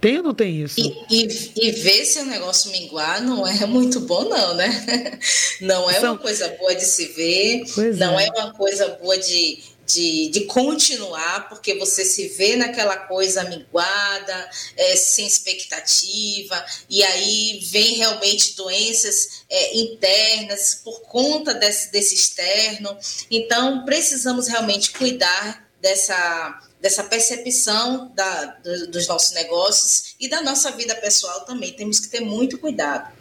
Tem 0.00 0.16
ou 0.16 0.22
não 0.24 0.34
tem 0.34 0.60
isso? 0.62 0.80
E, 0.80 0.92
e, 1.08 1.68
e 1.68 1.70
ver 1.70 2.04
seu 2.04 2.24
negócio 2.24 2.72
minguar 2.72 3.22
não 3.22 3.46
é 3.46 3.64
muito 3.66 4.00
bom, 4.00 4.28
não, 4.28 4.54
né? 4.54 5.18
Não 5.60 5.88
é 5.88 6.00
São... 6.00 6.14
uma 6.14 6.18
coisa 6.18 6.48
boa 6.58 6.74
de 6.74 6.84
se 6.84 7.06
ver, 7.12 7.62
pois 7.72 7.96
não 7.96 8.18
é. 8.18 8.26
é 8.26 8.30
uma 8.32 8.52
coisa 8.52 8.88
boa 9.00 9.16
de, 9.16 9.60
de, 9.92 10.28
de 10.28 10.44
continuar, 10.44 11.48
porque 11.48 11.74
você 11.74 12.04
se 12.04 12.28
vê 12.28 12.56
naquela 12.56 12.96
coisa 12.96 13.44
minguada, 13.44 14.50
é, 14.76 14.96
sem 14.96 15.26
expectativa, 15.26 16.64
e 16.88 17.02
aí 17.02 17.60
vem 17.70 17.96
realmente 17.96 18.56
doenças 18.56 19.44
é, 19.48 19.76
internas 19.76 20.80
por 20.82 21.02
conta 21.02 21.54
desse, 21.54 21.92
desse 21.92 22.14
externo. 22.14 22.96
Então, 23.30 23.84
precisamos 23.84 24.48
realmente 24.48 24.92
cuidar 24.92 25.68
dessa, 25.80 26.60
dessa 26.80 27.04
percepção 27.04 28.10
da, 28.14 28.44
do, 28.44 28.86
dos 28.88 29.06
nossos 29.06 29.32
negócios 29.32 30.14
e 30.18 30.28
da 30.28 30.40
nossa 30.40 30.70
vida 30.72 30.94
pessoal 30.96 31.44
também. 31.44 31.72
Temos 31.72 32.00
que 32.00 32.08
ter 32.08 32.20
muito 32.20 32.58
cuidado. 32.58 33.12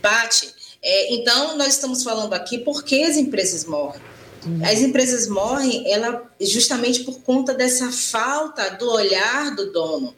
Pati, 0.00 0.52
é, 0.82 1.14
então 1.14 1.56
nós 1.56 1.74
estamos 1.74 2.02
falando 2.02 2.34
aqui 2.34 2.58
por 2.58 2.84
que 2.84 3.02
as 3.04 3.16
empresas 3.16 3.64
morrem 3.64 4.11
as 4.64 4.80
empresas 4.80 5.28
morrem 5.28 5.90
ela, 5.92 6.28
justamente 6.40 7.04
por 7.04 7.20
conta 7.20 7.54
dessa 7.54 7.90
falta 7.92 8.70
do 8.70 8.90
olhar 8.90 9.54
do 9.54 9.72
dono, 9.72 10.14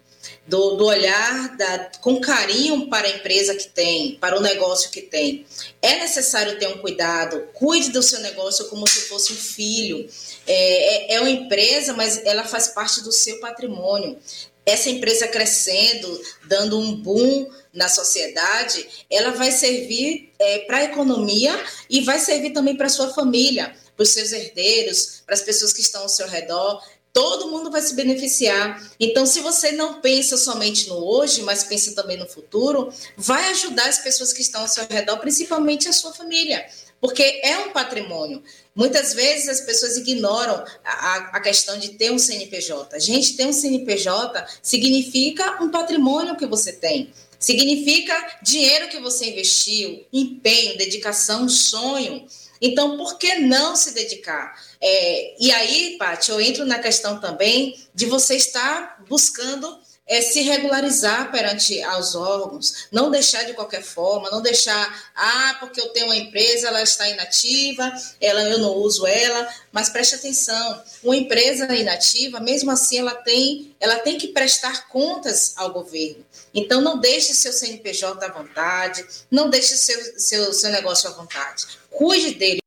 do, 0.47 0.77
do 0.77 0.87
olhar 0.87 1.57
da, 1.57 1.91
com 2.01 2.21
carinho 2.21 2.89
para 2.89 3.07
a 3.07 3.11
empresa 3.11 3.55
que 3.55 3.69
tem, 3.69 4.17
para 4.17 4.39
o 4.39 4.43
negócio 4.43 4.91
que 4.91 5.03
tem. 5.03 5.45
É 5.83 5.97
necessário 5.97 6.59
ter 6.59 6.69
um 6.69 6.79
cuidado, 6.79 7.49
cuide 7.53 7.91
do 7.91 8.03
seu 8.03 8.21
negócio 8.21 8.67
como 8.67 8.87
se 8.87 9.03
fosse 9.03 9.33
um 9.33 9.37
filho. 9.37 10.09
É, 10.47 11.13
é, 11.13 11.17
é 11.17 11.21
uma 11.21 11.31
empresa, 11.31 11.93
mas 11.93 12.25
ela 12.25 12.45
faz 12.45 12.69
parte 12.69 13.03
do 13.03 13.13
seu 13.13 13.39
patrimônio. 13.41 14.19
Essa 14.65 14.89
empresa 14.89 15.29
crescendo, 15.29 16.23
dando 16.49 16.79
um 16.79 16.97
boom 16.97 17.51
na 17.75 17.91
sociedade, 17.91 18.87
ela 19.11 19.33
vai 19.33 19.51
servir 19.51 20.33
é, 20.39 20.61
para 20.61 20.79
a 20.79 20.85
economia 20.85 21.63
e 21.91 22.01
vai 22.01 22.19
servir 22.19 22.55
também 22.55 22.75
para 22.75 22.89
sua 22.89 23.13
família 23.13 23.75
para 23.97 24.03
os 24.03 24.11
seus 24.11 24.33
herdeiros, 24.33 25.23
para 25.25 25.35
as 25.35 25.43
pessoas 25.43 25.73
que 25.73 25.81
estão 25.81 26.03
ao 26.03 26.09
seu 26.09 26.27
redor. 26.27 26.83
Todo 27.13 27.49
mundo 27.49 27.71
vai 27.71 27.81
se 27.81 27.95
beneficiar. 27.95 28.91
Então, 28.99 29.25
se 29.25 29.39
você 29.39 29.71
não 29.71 30.01
pensa 30.01 30.37
somente 30.37 30.89
no 30.89 30.97
hoje, 30.97 31.43
mas 31.43 31.63
pensa 31.63 31.95
também 31.95 32.17
no 32.17 32.27
futuro, 32.27 32.93
vai 33.17 33.51
ajudar 33.51 33.89
as 33.89 33.99
pessoas 33.99 34.33
que 34.33 34.43
estão 34.43 34.63
ao 34.63 34.69
seu 34.69 34.85
redor, 34.89 35.19
principalmente 35.19 35.89
a 35.89 35.93
sua 35.93 36.13
família, 36.13 36.67
porque 37.01 37.41
é 37.45 37.57
um 37.59 37.71
patrimônio. 37.71 38.43
Muitas 38.75 39.15
vezes 39.15 39.49
as 39.49 39.61
pessoas 39.61 39.97
ignoram 39.97 40.65
a, 40.85 41.17
a, 41.37 41.41
questão 41.41 41.79
de 41.79 41.91
ter 41.91 42.11
um 42.11 42.19
CNPJ. 42.19 42.99
Gente, 42.99 43.37
ter 43.37 43.47
um 43.47 43.53
CNPJ 43.53 44.45
significa 44.61 45.63
um 45.63 45.71
patrimônio 45.71 46.37
que 46.37 46.47
você 46.47 46.73
tem. 46.73 47.13
Significa 47.39 48.39
dinheiro 48.43 48.89
que 48.89 48.99
você 48.99 49.27
investiu, 49.27 50.05
empenho, 50.13 50.79
dedicação, 50.79 51.49
sonho. 51.49 52.27
Então, 52.67 52.97
por 52.97 53.19
que 53.19 53.41
não 53.41 53.77
se 53.77 53.93
dedicar? 53.93 54.59
É, 54.81 55.37
e 55.39 55.53
aí, 55.53 55.97
Paty, 55.99 56.31
eu 56.31 56.41
entro 56.41 56.65
na 56.65 56.79
questão 56.79 57.21
também 57.21 57.79
de 57.95 58.07
você 58.07 58.37
estar 58.37 59.05
buscando 59.07 59.79
é, 60.07 60.21
se 60.21 60.43
regularizar 60.43 61.31
perante 61.31 61.83
aos 61.83 62.15
órgãos, 62.15 62.87
não 62.93 63.11
deixar 63.11 63.45
de 63.45 63.55
qualquer 63.55 63.83
forma, 63.83 64.31
não 64.31 64.43
deixar, 64.43 65.13
ah, 65.15 65.57
porque 65.61 65.81
eu 65.81 65.89
tenho 65.91 66.07
uma 66.07 66.17
empresa, 66.17 66.69
ela 66.69 66.83
está 66.83 67.09
inativa, 67.09 67.91
ela, 68.21 68.43
eu 68.43 68.59
não 68.59 68.75
uso 68.75 69.07
ela, 69.07 69.49
mas 69.73 69.89
preste 69.89 70.15
atenção, 70.15 70.83
uma 71.03 71.17
empresa 71.17 71.75
inativa, 71.75 72.39
mesmo 72.39 72.71
assim, 72.71 72.99
ela 72.99 73.15
tem, 73.15 73.75
ela 73.81 73.97
tem 73.97 74.19
que 74.19 74.29
prestar 74.29 74.89
contas 74.89 75.55
ao 75.57 75.73
governo. 75.73 76.25
Então, 76.53 76.81
não 76.81 76.99
deixe 76.99 77.35
seu 77.35 77.53
CNPJ 77.53 78.25
à 78.25 78.29
vontade, 78.31 79.05
não 79.31 79.51
deixe 79.51 79.77
seu, 79.77 80.21
seu, 80.21 80.53
seu 80.53 80.71
negócio 80.71 81.09
à 81.09 81.13
vontade. 81.13 81.67
Cuide 81.91 82.35
dele. 82.35 82.61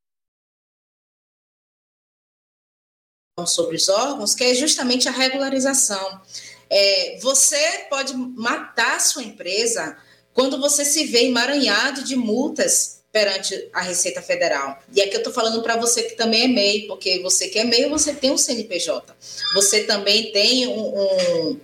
sobre 3.45 3.75
os 3.75 3.87
órgãos, 3.87 4.33
que 4.33 4.43
é 4.43 4.55
justamente 4.55 5.07
a 5.07 5.11
regularização. 5.11 6.19
É, 6.69 7.17
você 7.21 7.85
pode 7.89 8.15
matar 8.15 8.99
sua 8.99 9.23
empresa 9.23 9.97
quando 10.33 10.59
você 10.59 10.85
se 10.85 11.05
vê 11.05 11.25
emaranhado 11.25 12.03
de 12.03 12.15
multas 12.15 12.97
perante 13.11 13.69
a 13.73 13.81
Receita 13.81 14.21
Federal. 14.21 14.77
E 14.93 15.01
aqui 15.01 15.15
eu 15.15 15.19
estou 15.19 15.33
falando 15.33 15.63
para 15.63 15.75
você 15.75 16.03
que 16.03 16.15
também 16.15 16.43
é 16.43 16.47
MEI, 16.47 16.87
porque 16.87 17.19
você 17.19 17.47
que 17.47 17.57
é 17.57 17.63
MEI, 17.63 17.89
você 17.89 18.13
tem 18.13 18.31
um 18.31 18.37
CNPJ. 18.37 19.15
Você 19.55 19.85
também 19.85 20.31
tem 20.31 20.67
um, 20.67 21.01
um, 21.01 21.59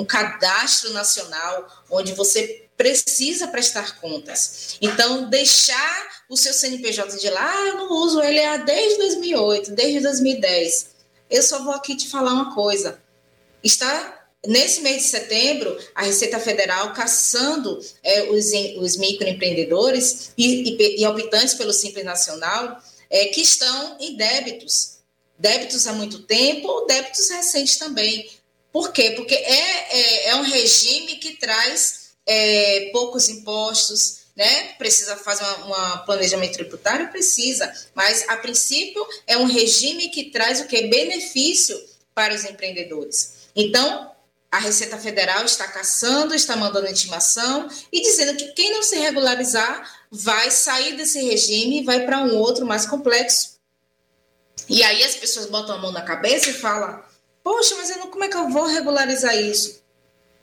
um 0.00 0.04
cadastro 0.04 0.92
nacional 0.92 1.66
onde 1.90 2.12
você 2.12 2.66
precisa 2.76 3.48
prestar 3.48 4.00
contas. 4.00 4.76
Então, 4.80 5.28
deixar 5.28 6.24
o 6.28 6.36
seu 6.36 6.52
CNPJ 6.52 7.18
de 7.18 7.28
lá, 7.30 7.50
ah, 7.50 7.68
eu 7.68 7.76
não 7.76 7.92
uso 7.92 8.22
ele 8.22 8.40
desde 8.64 8.98
2008, 8.98 9.72
desde 9.72 10.00
2010. 10.00 10.90
Eu 11.30 11.42
só 11.42 11.62
vou 11.62 11.72
aqui 11.72 11.96
te 11.96 12.08
falar 12.08 12.32
uma 12.32 12.54
coisa. 12.54 13.00
Está 13.62 14.19
Nesse 14.46 14.80
mês 14.80 15.02
de 15.02 15.08
setembro, 15.08 15.78
a 15.94 16.02
Receita 16.02 16.40
Federal 16.40 16.94
caçando 16.94 17.78
é, 18.02 18.22
os, 18.30 18.46
os 18.78 18.96
microempreendedores 18.96 20.32
e, 20.36 20.70
e, 20.70 21.00
e 21.02 21.06
optantes 21.06 21.54
pelo 21.54 21.74
Simples 21.74 22.04
Nacional 22.04 22.80
é, 23.10 23.26
que 23.26 23.42
estão 23.42 23.98
em 24.00 24.16
débitos. 24.16 25.00
Débitos 25.38 25.86
há 25.86 25.92
muito 25.92 26.20
tempo, 26.20 26.86
débitos 26.86 27.28
recentes 27.28 27.76
também. 27.76 28.30
Por 28.72 28.92
quê? 28.92 29.10
Porque 29.10 29.34
é, 29.34 29.98
é, 29.98 30.28
é 30.28 30.36
um 30.36 30.42
regime 30.42 31.16
que 31.16 31.36
traz 31.36 32.12
é, 32.24 32.90
poucos 32.92 33.28
impostos, 33.28 34.20
né? 34.36 34.74
Precisa 34.78 35.16
fazer 35.16 35.44
um 35.44 35.98
planejamento 36.06 36.54
tributário? 36.54 37.10
Precisa, 37.10 37.70
mas 37.94 38.24
a 38.28 38.36
princípio 38.36 39.04
é 39.26 39.36
um 39.36 39.44
regime 39.44 40.08
que 40.08 40.30
traz 40.30 40.60
o 40.60 40.66
que? 40.66 40.86
Benefício 40.86 41.78
para 42.14 42.34
os 42.34 42.44
empreendedores. 42.44 43.34
Então, 43.56 44.10
a 44.50 44.58
Receita 44.58 44.98
Federal 44.98 45.44
está 45.44 45.68
caçando, 45.68 46.34
está 46.34 46.56
mandando 46.56 46.88
intimação 46.88 47.68
e 47.92 48.00
dizendo 48.00 48.36
que 48.36 48.52
quem 48.52 48.72
não 48.72 48.82
se 48.82 48.96
regularizar 48.96 49.88
vai 50.10 50.50
sair 50.50 50.96
desse 50.96 51.22
regime 51.22 51.80
e 51.80 51.84
vai 51.84 52.04
para 52.04 52.18
um 52.18 52.36
outro 52.36 52.66
mais 52.66 52.84
complexo. 52.84 53.60
E 54.68 54.82
aí 54.82 55.02
as 55.04 55.14
pessoas 55.14 55.46
botam 55.46 55.76
a 55.76 55.78
mão 55.78 55.92
na 55.92 56.02
cabeça 56.02 56.50
e 56.50 56.54
falam: 56.54 57.02
Poxa, 57.44 57.76
mas 57.76 57.90
não, 57.96 58.08
como 58.08 58.24
é 58.24 58.28
que 58.28 58.36
eu 58.36 58.50
vou 58.50 58.66
regularizar 58.66 59.36
isso? 59.36 59.80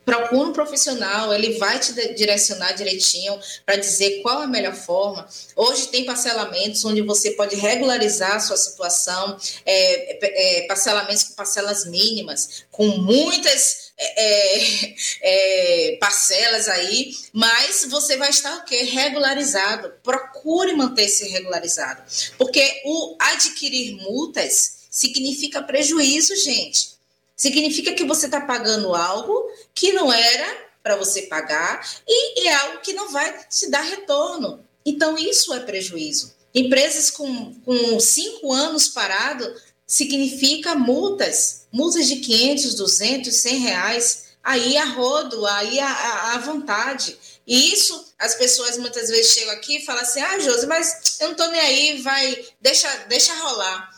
procura 0.08 0.48
um 0.48 0.54
profissional, 0.54 1.34
ele 1.34 1.58
vai 1.58 1.78
te 1.80 1.92
direcionar 2.14 2.72
direitinho 2.72 3.38
para 3.66 3.76
dizer 3.76 4.22
qual 4.22 4.42
é 4.42 4.46
a 4.46 4.48
melhor 4.48 4.74
forma. 4.74 5.28
Hoje 5.54 5.88
tem 5.88 6.06
parcelamentos 6.06 6.86
onde 6.86 7.02
você 7.02 7.32
pode 7.32 7.58
regularizar 7.58 8.38
a 8.38 8.40
sua 8.40 8.56
situação, 8.56 9.38
é, 9.66 10.62
é, 10.62 10.66
parcelamentos 10.66 11.24
com 11.24 11.36
parcelas 11.36 11.86
mínimas, 11.86 12.64
com 12.72 12.88
muitas 12.88 13.87
é, 13.98 14.26
é, 14.26 14.96
é, 15.22 15.98
parcelas 15.98 16.68
aí, 16.68 17.16
mas 17.34 17.86
você 17.90 18.18
vai 18.18 18.30
estar 18.30 18.58
o 18.58 18.66
quê? 18.66 18.84
Regularizado. 18.84 19.94
Procure 20.04 20.74
manter-se 20.74 21.28
regularizado. 21.28 22.04
Porque 22.38 22.82
o 22.86 23.16
adquirir 23.20 23.96
multas 23.96 24.88
significa 24.90 25.62
prejuízo, 25.62 26.36
gente 26.36 26.98
Significa 27.38 27.94
que 27.94 28.04
você 28.04 28.26
está 28.26 28.42
pagando 28.42 28.96
algo 28.96 29.48
que 29.76 29.94
não 29.94 30.12
era 30.12 30.58
para 30.82 30.96
você 30.96 31.22
pagar 31.24 31.88
e 32.08 32.48
é 32.48 32.54
algo 32.56 32.80
que 32.80 32.94
não 32.94 33.12
vai 33.12 33.46
te 33.48 33.70
dar 33.70 33.82
retorno. 33.82 34.66
Então, 34.84 35.16
isso 35.16 35.54
é 35.54 35.60
prejuízo. 35.60 36.36
Empresas 36.56 37.12
com, 37.12 37.54
com 37.62 38.00
cinco 38.00 38.52
anos 38.52 38.88
parado 38.88 39.54
significa 39.86 40.74
multas, 40.74 41.67
multas 41.78 42.08
de 42.08 42.16
500, 42.16 42.74
200, 42.74 43.36
100 43.36 43.58
reais, 43.60 44.24
aí 44.44 44.76
a 44.78 44.86
rodo, 44.86 45.46
aí 45.46 45.80
a, 45.80 46.34
a, 46.34 46.38
vontade. 46.40 47.16
E 47.46 47.72
isso, 47.72 48.14
as 48.18 48.34
pessoas 48.34 48.78
muitas 48.78 49.10
vezes 49.10 49.32
chegam 49.34 49.54
aqui 49.54 49.78
e 49.78 49.86
falam 49.86 50.02
assim, 50.02 50.20
ah, 50.20 50.40
Josi, 50.40 50.66
mas 50.66 51.18
eu 51.20 51.28
não 51.28 51.34
estou 51.34 51.48
nem 51.50 51.62
aí, 51.62 52.02
vai, 52.02 52.46
deixa, 52.60 52.92
deixa 53.08 53.34
rolar. 53.36 53.90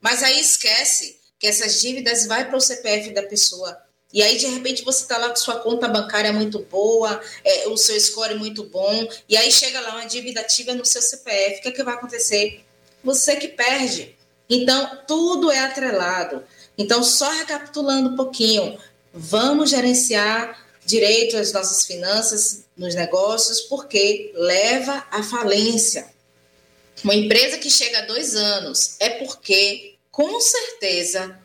Mas 0.00 0.24
aí 0.24 0.40
esquece 0.40 1.20
que 1.38 1.46
essas 1.46 1.80
dívidas 1.80 2.26
vai 2.26 2.44
para 2.44 2.56
o 2.56 2.60
CPF 2.60 3.14
da 3.14 3.22
pessoa. 3.22 3.78
E 4.12 4.20
aí, 4.20 4.36
de 4.36 4.46
repente, 4.46 4.82
você 4.84 5.02
está 5.02 5.16
lá 5.16 5.28
com 5.28 5.36
sua 5.36 5.60
conta 5.60 5.86
bancária 5.86 6.32
muito 6.32 6.58
boa, 6.60 7.20
é, 7.44 7.68
o 7.68 7.76
seu 7.76 7.98
score 8.00 8.34
muito 8.34 8.64
bom, 8.64 9.06
e 9.28 9.36
aí 9.36 9.52
chega 9.52 9.80
lá 9.80 9.90
uma 9.92 10.06
dívida 10.06 10.40
ativa 10.40 10.74
no 10.74 10.84
seu 10.84 11.02
CPF. 11.02 11.58
O 11.58 11.62
que, 11.62 11.68
é 11.68 11.72
que 11.72 11.84
vai 11.84 11.94
acontecer? 11.94 12.64
Você 13.04 13.36
que 13.36 13.48
perde. 13.48 14.16
Então, 14.50 15.02
tudo 15.06 15.50
é 15.50 15.60
atrelado. 15.60 16.42
Então, 16.78 17.02
só 17.02 17.28
recapitulando 17.30 18.10
um 18.10 18.16
pouquinho, 18.16 18.78
vamos 19.12 19.70
gerenciar 19.70 20.64
direito 20.86 21.36
as 21.36 21.52
nossas 21.52 21.84
finanças 21.84 22.64
nos 22.76 22.94
negócios, 22.94 23.62
porque 23.62 24.32
leva 24.34 25.04
à 25.10 25.22
falência. 25.22 26.08
Uma 27.04 27.14
empresa 27.14 27.58
que 27.58 27.68
chega 27.68 27.98
a 27.98 28.06
dois 28.06 28.34
anos 28.34 28.96
é 29.00 29.10
porque 29.10 29.96
com 30.10 30.40
certeza, 30.40 31.38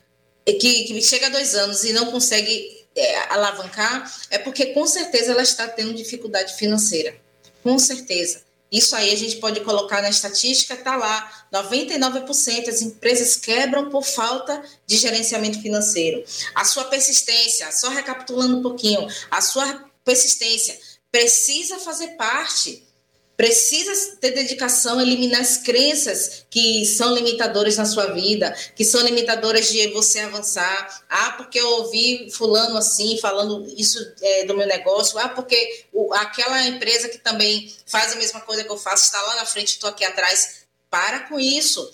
que, 0.44 0.84
que 0.84 1.02
chega 1.02 1.26
a 1.26 1.30
dois 1.30 1.54
anos 1.54 1.84
e 1.84 1.92
não 1.92 2.10
consegue 2.10 2.84
é, 2.96 3.16
alavancar, 3.32 4.12
é 4.30 4.38
porque 4.38 4.66
com 4.66 4.86
certeza 4.86 5.32
ela 5.32 5.42
está 5.42 5.68
tendo 5.68 5.94
dificuldade 5.94 6.54
financeira. 6.54 7.14
Com 7.62 7.78
certeza. 7.78 8.42
Isso 8.74 8.96
aí 8.96 9.12
a 9.12 9.16
gente 9.16 9.36
pode 9.36 9.60
colocar 9.60 10.02
na 10.02 10.10
estatística, 10.10 10.74
está 10.74 10.96
lá, 10.96 11.46
99% 11.52 12.68
as 12.68 12.82
empresas 12.82 13.36
quebram 13.36 13.88
por 13.88 14.02
falta 14.02 14.60
de 14.84 14.96
gerenciamento 14.96 15.62
financeiro. 15.62 16.24
A 16.56 16.64
sua 16.64 16.82
persistência, 16.86 17.70
só 17.70 17.88
recapitulando 17.88 18.56
um 18.56 18.62
pouquinho, 18.62 19.06
a 19.30 19.40
sua 19.40 19.84
persistência 20.04 20.76
precisa 21.12 21.78
fazer 21.78 22.16
parte 22.16 22.84
Precisa 23.36 24.16
ter 24.20 24.30
dedicação, 24.30 25.00
eliminar 25.00 25.40
as 25.40 25.56
crenças 25.56 26.46
que 26.48 26.86
são 26.86 27.12
limitadoras 27.12 27.76
na 27.76 27.84
sua 27.84 28.12
vida, 28.12 28.56
que 28.76 28.84
são 28.84 29.00
limitadoras 29.02 29.68
de 29.68 29.88
você 29.88 30.20
avançar. 30.20 31.04
Ah, 31.08 31.32
porque 31.32 31.58
eu 31.58 31.68
ouvi 31.78 32.30
fulano 32.30 32.76
assim, 32.76 33.18
falando 33.18 33.66
isso 33.76 33.98
é, 34.22 34.44
do 34.44 34.56
meu 34.56 34.68
negócio. 34.68 35.18
Ah, 35.18 35.28
porque 35.28 35.84
o, 35.92 36.14
aquela 36.14 36.64
empresa 36.68 37.08
que 37.08 37.18
também 37.18 37.74
faz 37.86 38.12
a 38.12 38.16
mesma 38.16 38.40
coisa 38.40 38.62
que 38.62 38.70
eu 38.70 38.78
faço 38.78 39.06
está 39.06 39.20
lá 39.20 39.34
na 39.36 39.46
frente, 39.46 39.70
estou 39.70 39.90
aqui 39.90 40.04
atrás. 40.04 40.62
Para 40.88 41.20
com 41.28 41.40
isso. 41.40 41.90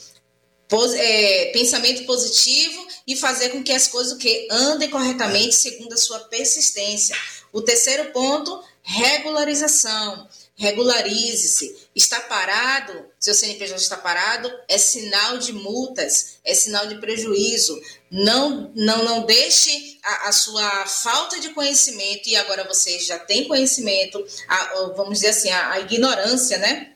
Pos, 0.68 0.92
é, 0.92 1.46
pensamento 1.52 2.04
positivo 2.04 2.86
e 3.06 3.16
fazer 3.16 3.48
com 3.48 3.62
que 3.62 3.72
as 3.72 3.88
coisas 3.88 4.18
que 4.18 4.46
andem 4.50 4.90
corretamente 4.90 5.54
segundo 5.54 5.94
a 5.94 5.96
sua 5.96 6.20
persistência. 6.20 7.16
O 7.50 7.62
terceiro 7.62 8.12
ponto, 8.12 8.62
regularização 8.82 10.28
regularize-se. 10.60 11.88
Está 11.96 12.20
parado, 12.20 13.06
seu 13.18 13.32
CNPJ 13.34 13.76
está 13.76 13.96
parado, 13.96 14.52
é 14.68 14.76
sinal 14.76 15.38
de 15.38 15.54
multas, 15.54 16.38
é 16.44 16.54
sinal 16.54 16.86
de 16.86 16.96
prejuízo. 16.96 17.80
Não, 18.10 18.70
não, 18.76 19.02
não 19.02 19.24
deixe 19.24 19.98
a, 20.04 20.28
a 20.28 20.32
sua 20.32 20.86
falta 20.86 21.40
de 21.40 21.48
conhecimento, 21.50 22.28
e 22.28 22.36
agora 22.36 22.64
você 22.64 22.98
já 22.98 23.18
tem 23.18 23.48
conhecimento, 23.48 24.22
a, 24.46 24.92
vamos 24.96 25.14
dizer 25.14 25.28
assim, 25.28 25.48
a, 25.48 25.72
a 25.72 25.80
ignorância, 25.80 26.58
né? 26.58 26.89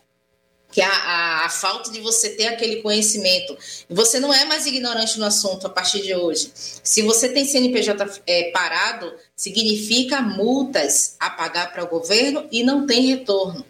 Que 0.74 0.82
a, 0.82 0.90
a, 0.90 1.46
a, 1.46 1.48
falta 1.48 1.88
de 1.92 2.00
você 2.00 2.30
ter 2.30 2.48
aquele 2.48 2.82
conhecimento. 2.82 3.56
Você 3.88 4.18
não 4.18 4.34
é 4.34 4.44
mais 4.44 4.66
ignorante 4.66 5.20
no 5.20 5.24
assunto 5.24 5.68
a 5.68 5.70
partir 5.70 6.02
de 6.02 6.12
hoje. 6.16 6.50
Se 6.52 7.00
você 7.02 7.28
tem 7.28 7.44
CNPJ 7.44 8.22
é, 8.26 8.50
parado, 8.50 9.14
significa 9.36 10.20
multas 10.20 11.14
a 11.20 11.30
pagar 11.30 11.72
para 11.72 11.84
o 11.84 11.86
governo 11.86 12.48
e 12.50 12.64
não 12.64 12.88
tem 12.88 13.06
retorno. 13.06 13.64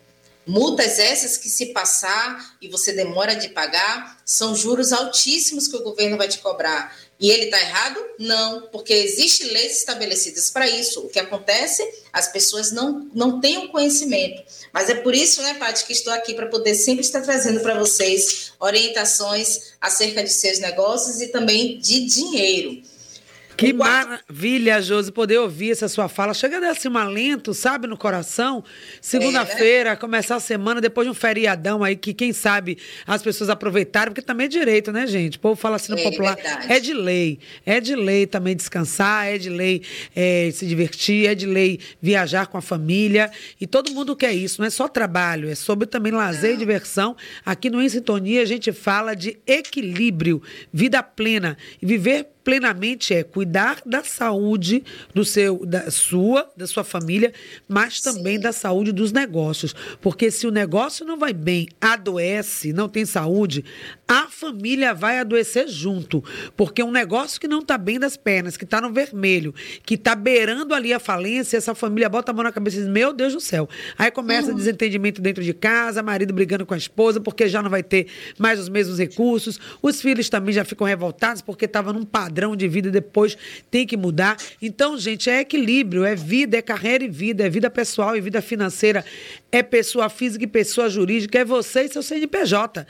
Multas 0.46 0.98
essas 0.98 1.36
que, 1.36 1.50
se 1.50 1.74
passar 1.74 2.56
e 2.60 2.68
você 2.68 2.90
demora 2.90 3.34
de 3.34 3.50
pagar, 3.50 4.18
são 4.24 4.56
juros 4.56 4.90
altíssimos 4.90 5.68
que 5.68 5.76
o 5.76 5.82
governo 5.82 6.16
vai 6.16 6.28
te 6.28 6.38
cobrar. 6.38 6.96
E 7.18 7.30
ele 7.30 7.44
está 7.44 7.60
errado? 7.60 8.04
Não, 8.18 8.62
porque 8.72 8.92
existem 8.92 9.48
leis 9.52 9.78
estabelecidas 9.78 10.50
para 10.50 10.68
isso. 10.68 11.00
O 11.00 11.08
que 11.08 11.18
acontece? 11.18 11.82
As 12.12 12.28
pessoas 12.28 12.72
não, 12.72 13.08
não 13.14 13.40
têm 13.40 13.58
o 13.58 13.68
conhecimento. 13.68 14.42
Mas 14.72 14.90
é 14.90 14.96
por 14.96 15.14
isso, 15.14 15.40
né, 15.42 15.54
Paty, 15.54 15.86
que 15.86 15.92
estou 15.92 16.12
aqui 16.12 16.34
para 16.34 16.46
poder 16.46 16.74
sempre 16.74 17.04
estar 17.04 17.20
trazendo 17.20 17.60
para 17.60 17.78
vocês 17.78 18.52
orientações 18.58 19.74
acerca 19.80 20.22
de 20.22 20.30
seus 20.30 20.58
negócios 20.58 21.20
e 21.20 21.28
também 21.28 21.78
de 21.78 22.04
dinheiro. 22.04 22.82
Que 23.56 23.72
maravilha, 23.72 24.82
Josi, 24.82 25.12
poder 25.12 25.38
ouvir 25.38 25.70
essa 25.70 25.88
sua 25.88 26.08
fala. 26.08 26.34
Chega 26.34 26.60
desse 26.60 26.88
um 26.88 26.98
alento, 26.98 27.54
sabe, 27.54 27.86
no 27.86 27.96
coração. 27.96 28.64
Segunda-feira, 29.00 29.90
é, 29.90 29.92
né? 29.92 29.96
começar 29.96 30.36
a 30.36 30.40
semana, 30.40 30.80
depois 30.80 31.06
de 31.06 31.10
um 31.10 31.14
feriadão 31.14 31.84
aí, 31.84 31.94
que 31.94 32.12
quem 32.12 32.32
sabe 32.32 32.78
as 33.06 33.22
pessoas 33.22 33.48
aproveitaram, 33.50 34.12
porque 34.12 34.22
também 34.22 34.46
é 34.46 34.48
direito, 34.48 34.90
né, 34.90 35.06
gente? 35.06 35.36
O 35.36 35.40
povo 35.40 35.56
fala 35.56 35.76
assim 35.76 35.92
no 35.92 35.98
é, 35.98 36.02
popular. 36.02 36.34
Verdade. 36.34 36.72
É 36.72 36.80
de 36.80 36.92
lei. 36.92 37.38
É 37.64 37.80
de 37.80 37.94
lei 37.94 38.26
também 38.26 38.56
descansar, 38.56 39.26
é 39.26 39.38
de 39.38 39.50
lei 39.50 39.82
é, 40.14 40.50
se 40.52 40.66
divertir, 40.66 41.28
é 41.28 41.34
de 41.34 41.46
lei 41.46 41.78
viajar 42.02 42.46
com 42.48 42.58
a 42.58 42.62
família. 42.62 43.30
E 43.60 43.66
todo 43.66 43.92
mundo 43.92 44.16
quer 44.16 44.32
isso, 44.32 44.60
não 44.60 44.66
é 44.66 44.70
só 44.70 44.88
trabalho, 44.88 45.48
é 45.48 45.54
sobre 45.54 45.86
também 45.86 46.12
lazer 46.12 46.50
não. 46.50 46.56
e 46.56 46.58
diversão. 46.58 47.16
Aqui 47.44 47.70
no 47.70 47.80
Em 47.80 47.88
Sintonia 47.88 48.42
a 48.42 48.46
gente 48.46 48.72
fala 48.72 49.14
de 49.14 49.38
equilíbrio, 49.46 50.42
vida 50.72 51.02
plena. 51.02 51.56
E 51.80 51.86
viver 51.86 52.33
plenamente 52.44 53.14
é 53.14 53.24
cuidar 53.24 53.80
da 53.86 54.04
saúde 54.04 54.84
do 55.14 55.24
seu, 55.24 55.64
da 55.64 55.90
sua, 55.90 56.48
da 56.54 56.66
sua 56.66 56.84
família, 56.84 57.32
mas 57.66 58.00
também 58.00 58.36
Sim. 58.36 58.42
da 58.42 58.52
saúde 58.52 58.92
dos 58.92 59.10
negócios. 59.10 59.74
Porque 60.00 60.30
se 60.30 60.46
o 60.46 60.50
negócio 60.50 61.06
não 61.06 61.18
vai 61.18 61.32
bem, 61.32 61.66
adoece, 61.80 62.72
não 62.72 62.88
tem 62.88 63.06
saúde, 63.06 63.64
a 64.06 64.28
família 64.28 64.92
vai 64.92 65.18
adoecer 65.18 65.66
junto. 65.68 66.22
Porque 66.54 66.82
um 66.82 66.90
negócio 66.92 67.40
que 67.40 67.48
não 67.48 67.60
está 67.60 67.78
bem 67.78 67.98
das 67.98 68.16
pernas, 68.16 68.56
que 68.56 68.64
está 68.64 68.80
no 68.80 68.92
vermelho, 68.92 69.54
que 69.84 69.94
está 69.94 70.14
beirando 70.14 70.74
ali 70.74 70.92
a 70.92 71.00
falência, 71.00 71.56
essa 71.56 71.74
família 71.74 72.10
bota 72.10 72.30
a 72.30 72.34
mão 72.34 72.44
na 72.44 72.52
cabeça 72.52 72.76
e 72.76 72.80
diz: 72.80 72.88
Meu 72.88 73.14
Deus 73.14 73.32
do 73.32 73.40
céu. 73.40 73.66
Aí 73.96 74.10
começa 74.10 74.50
uhum. 74.50 74.56
desentendimento 74.56 75.22
dentro 75.22 75.42
de 75.42 75.54
casa, 75.54 76.02
marido 76.02 76.34
brigando 76.34 76.66
com 76.66 76.74
a 76.74 76.76
esposa, 76.76 77.20
porque 77.20 77.48
já 77.48 77.62
não 77.62 77.70
vai 77.70 77.82
ter 77.82 78.06
mais 78.38 78.60
os 78.60 78.68
mesmos 78.68 78.98
recursos. 78.98 79.58
Os 79.80 80.02
filhos 80.02 80.28
também 80.28 80.52
já 80.52 80.64
ficam 80.64 80.86
revoltados 80.86 81.40
porque 81.40 81.64
estavam 81.64 81.94
num 81.94 82.04
padrão 82.04 82.33
padrão 82.34 82.56
de 82.56 82.66
vida 82.66 82.90
depois 82.90 83.38
tem 83.70 83.86
que 83.86 83.96
mudar. 83.96 84.36
Então, 84.60 84.98
gente, 84.98 85.30
é 85.30 85.40
equilíbrio, 85.40 86.04
é 86.04 86.16
vida, 86.16 86.56
é 86.56 86.62
carreira 86.62 87.04
e 87.04 87.08
vida, 87.08 87.46
é 87.46 87.48
vida 87.48 87.70
pessoal 87.70 88.16
e 88.16 88.20
vida 88.20 88.42
financeira, 88.42 89.04
é 89.52 89.62
pessoa 89.62 90.08
física 90.08 90.42
e 90.42 90.48
pessoa 90.48 90.90
jurídica, 90.90 91.38
é 91.38 91.44
você 91.44 91.82
e 91.82 91.88
seu 91.88 92.02
CNPJ. 92.02 92.84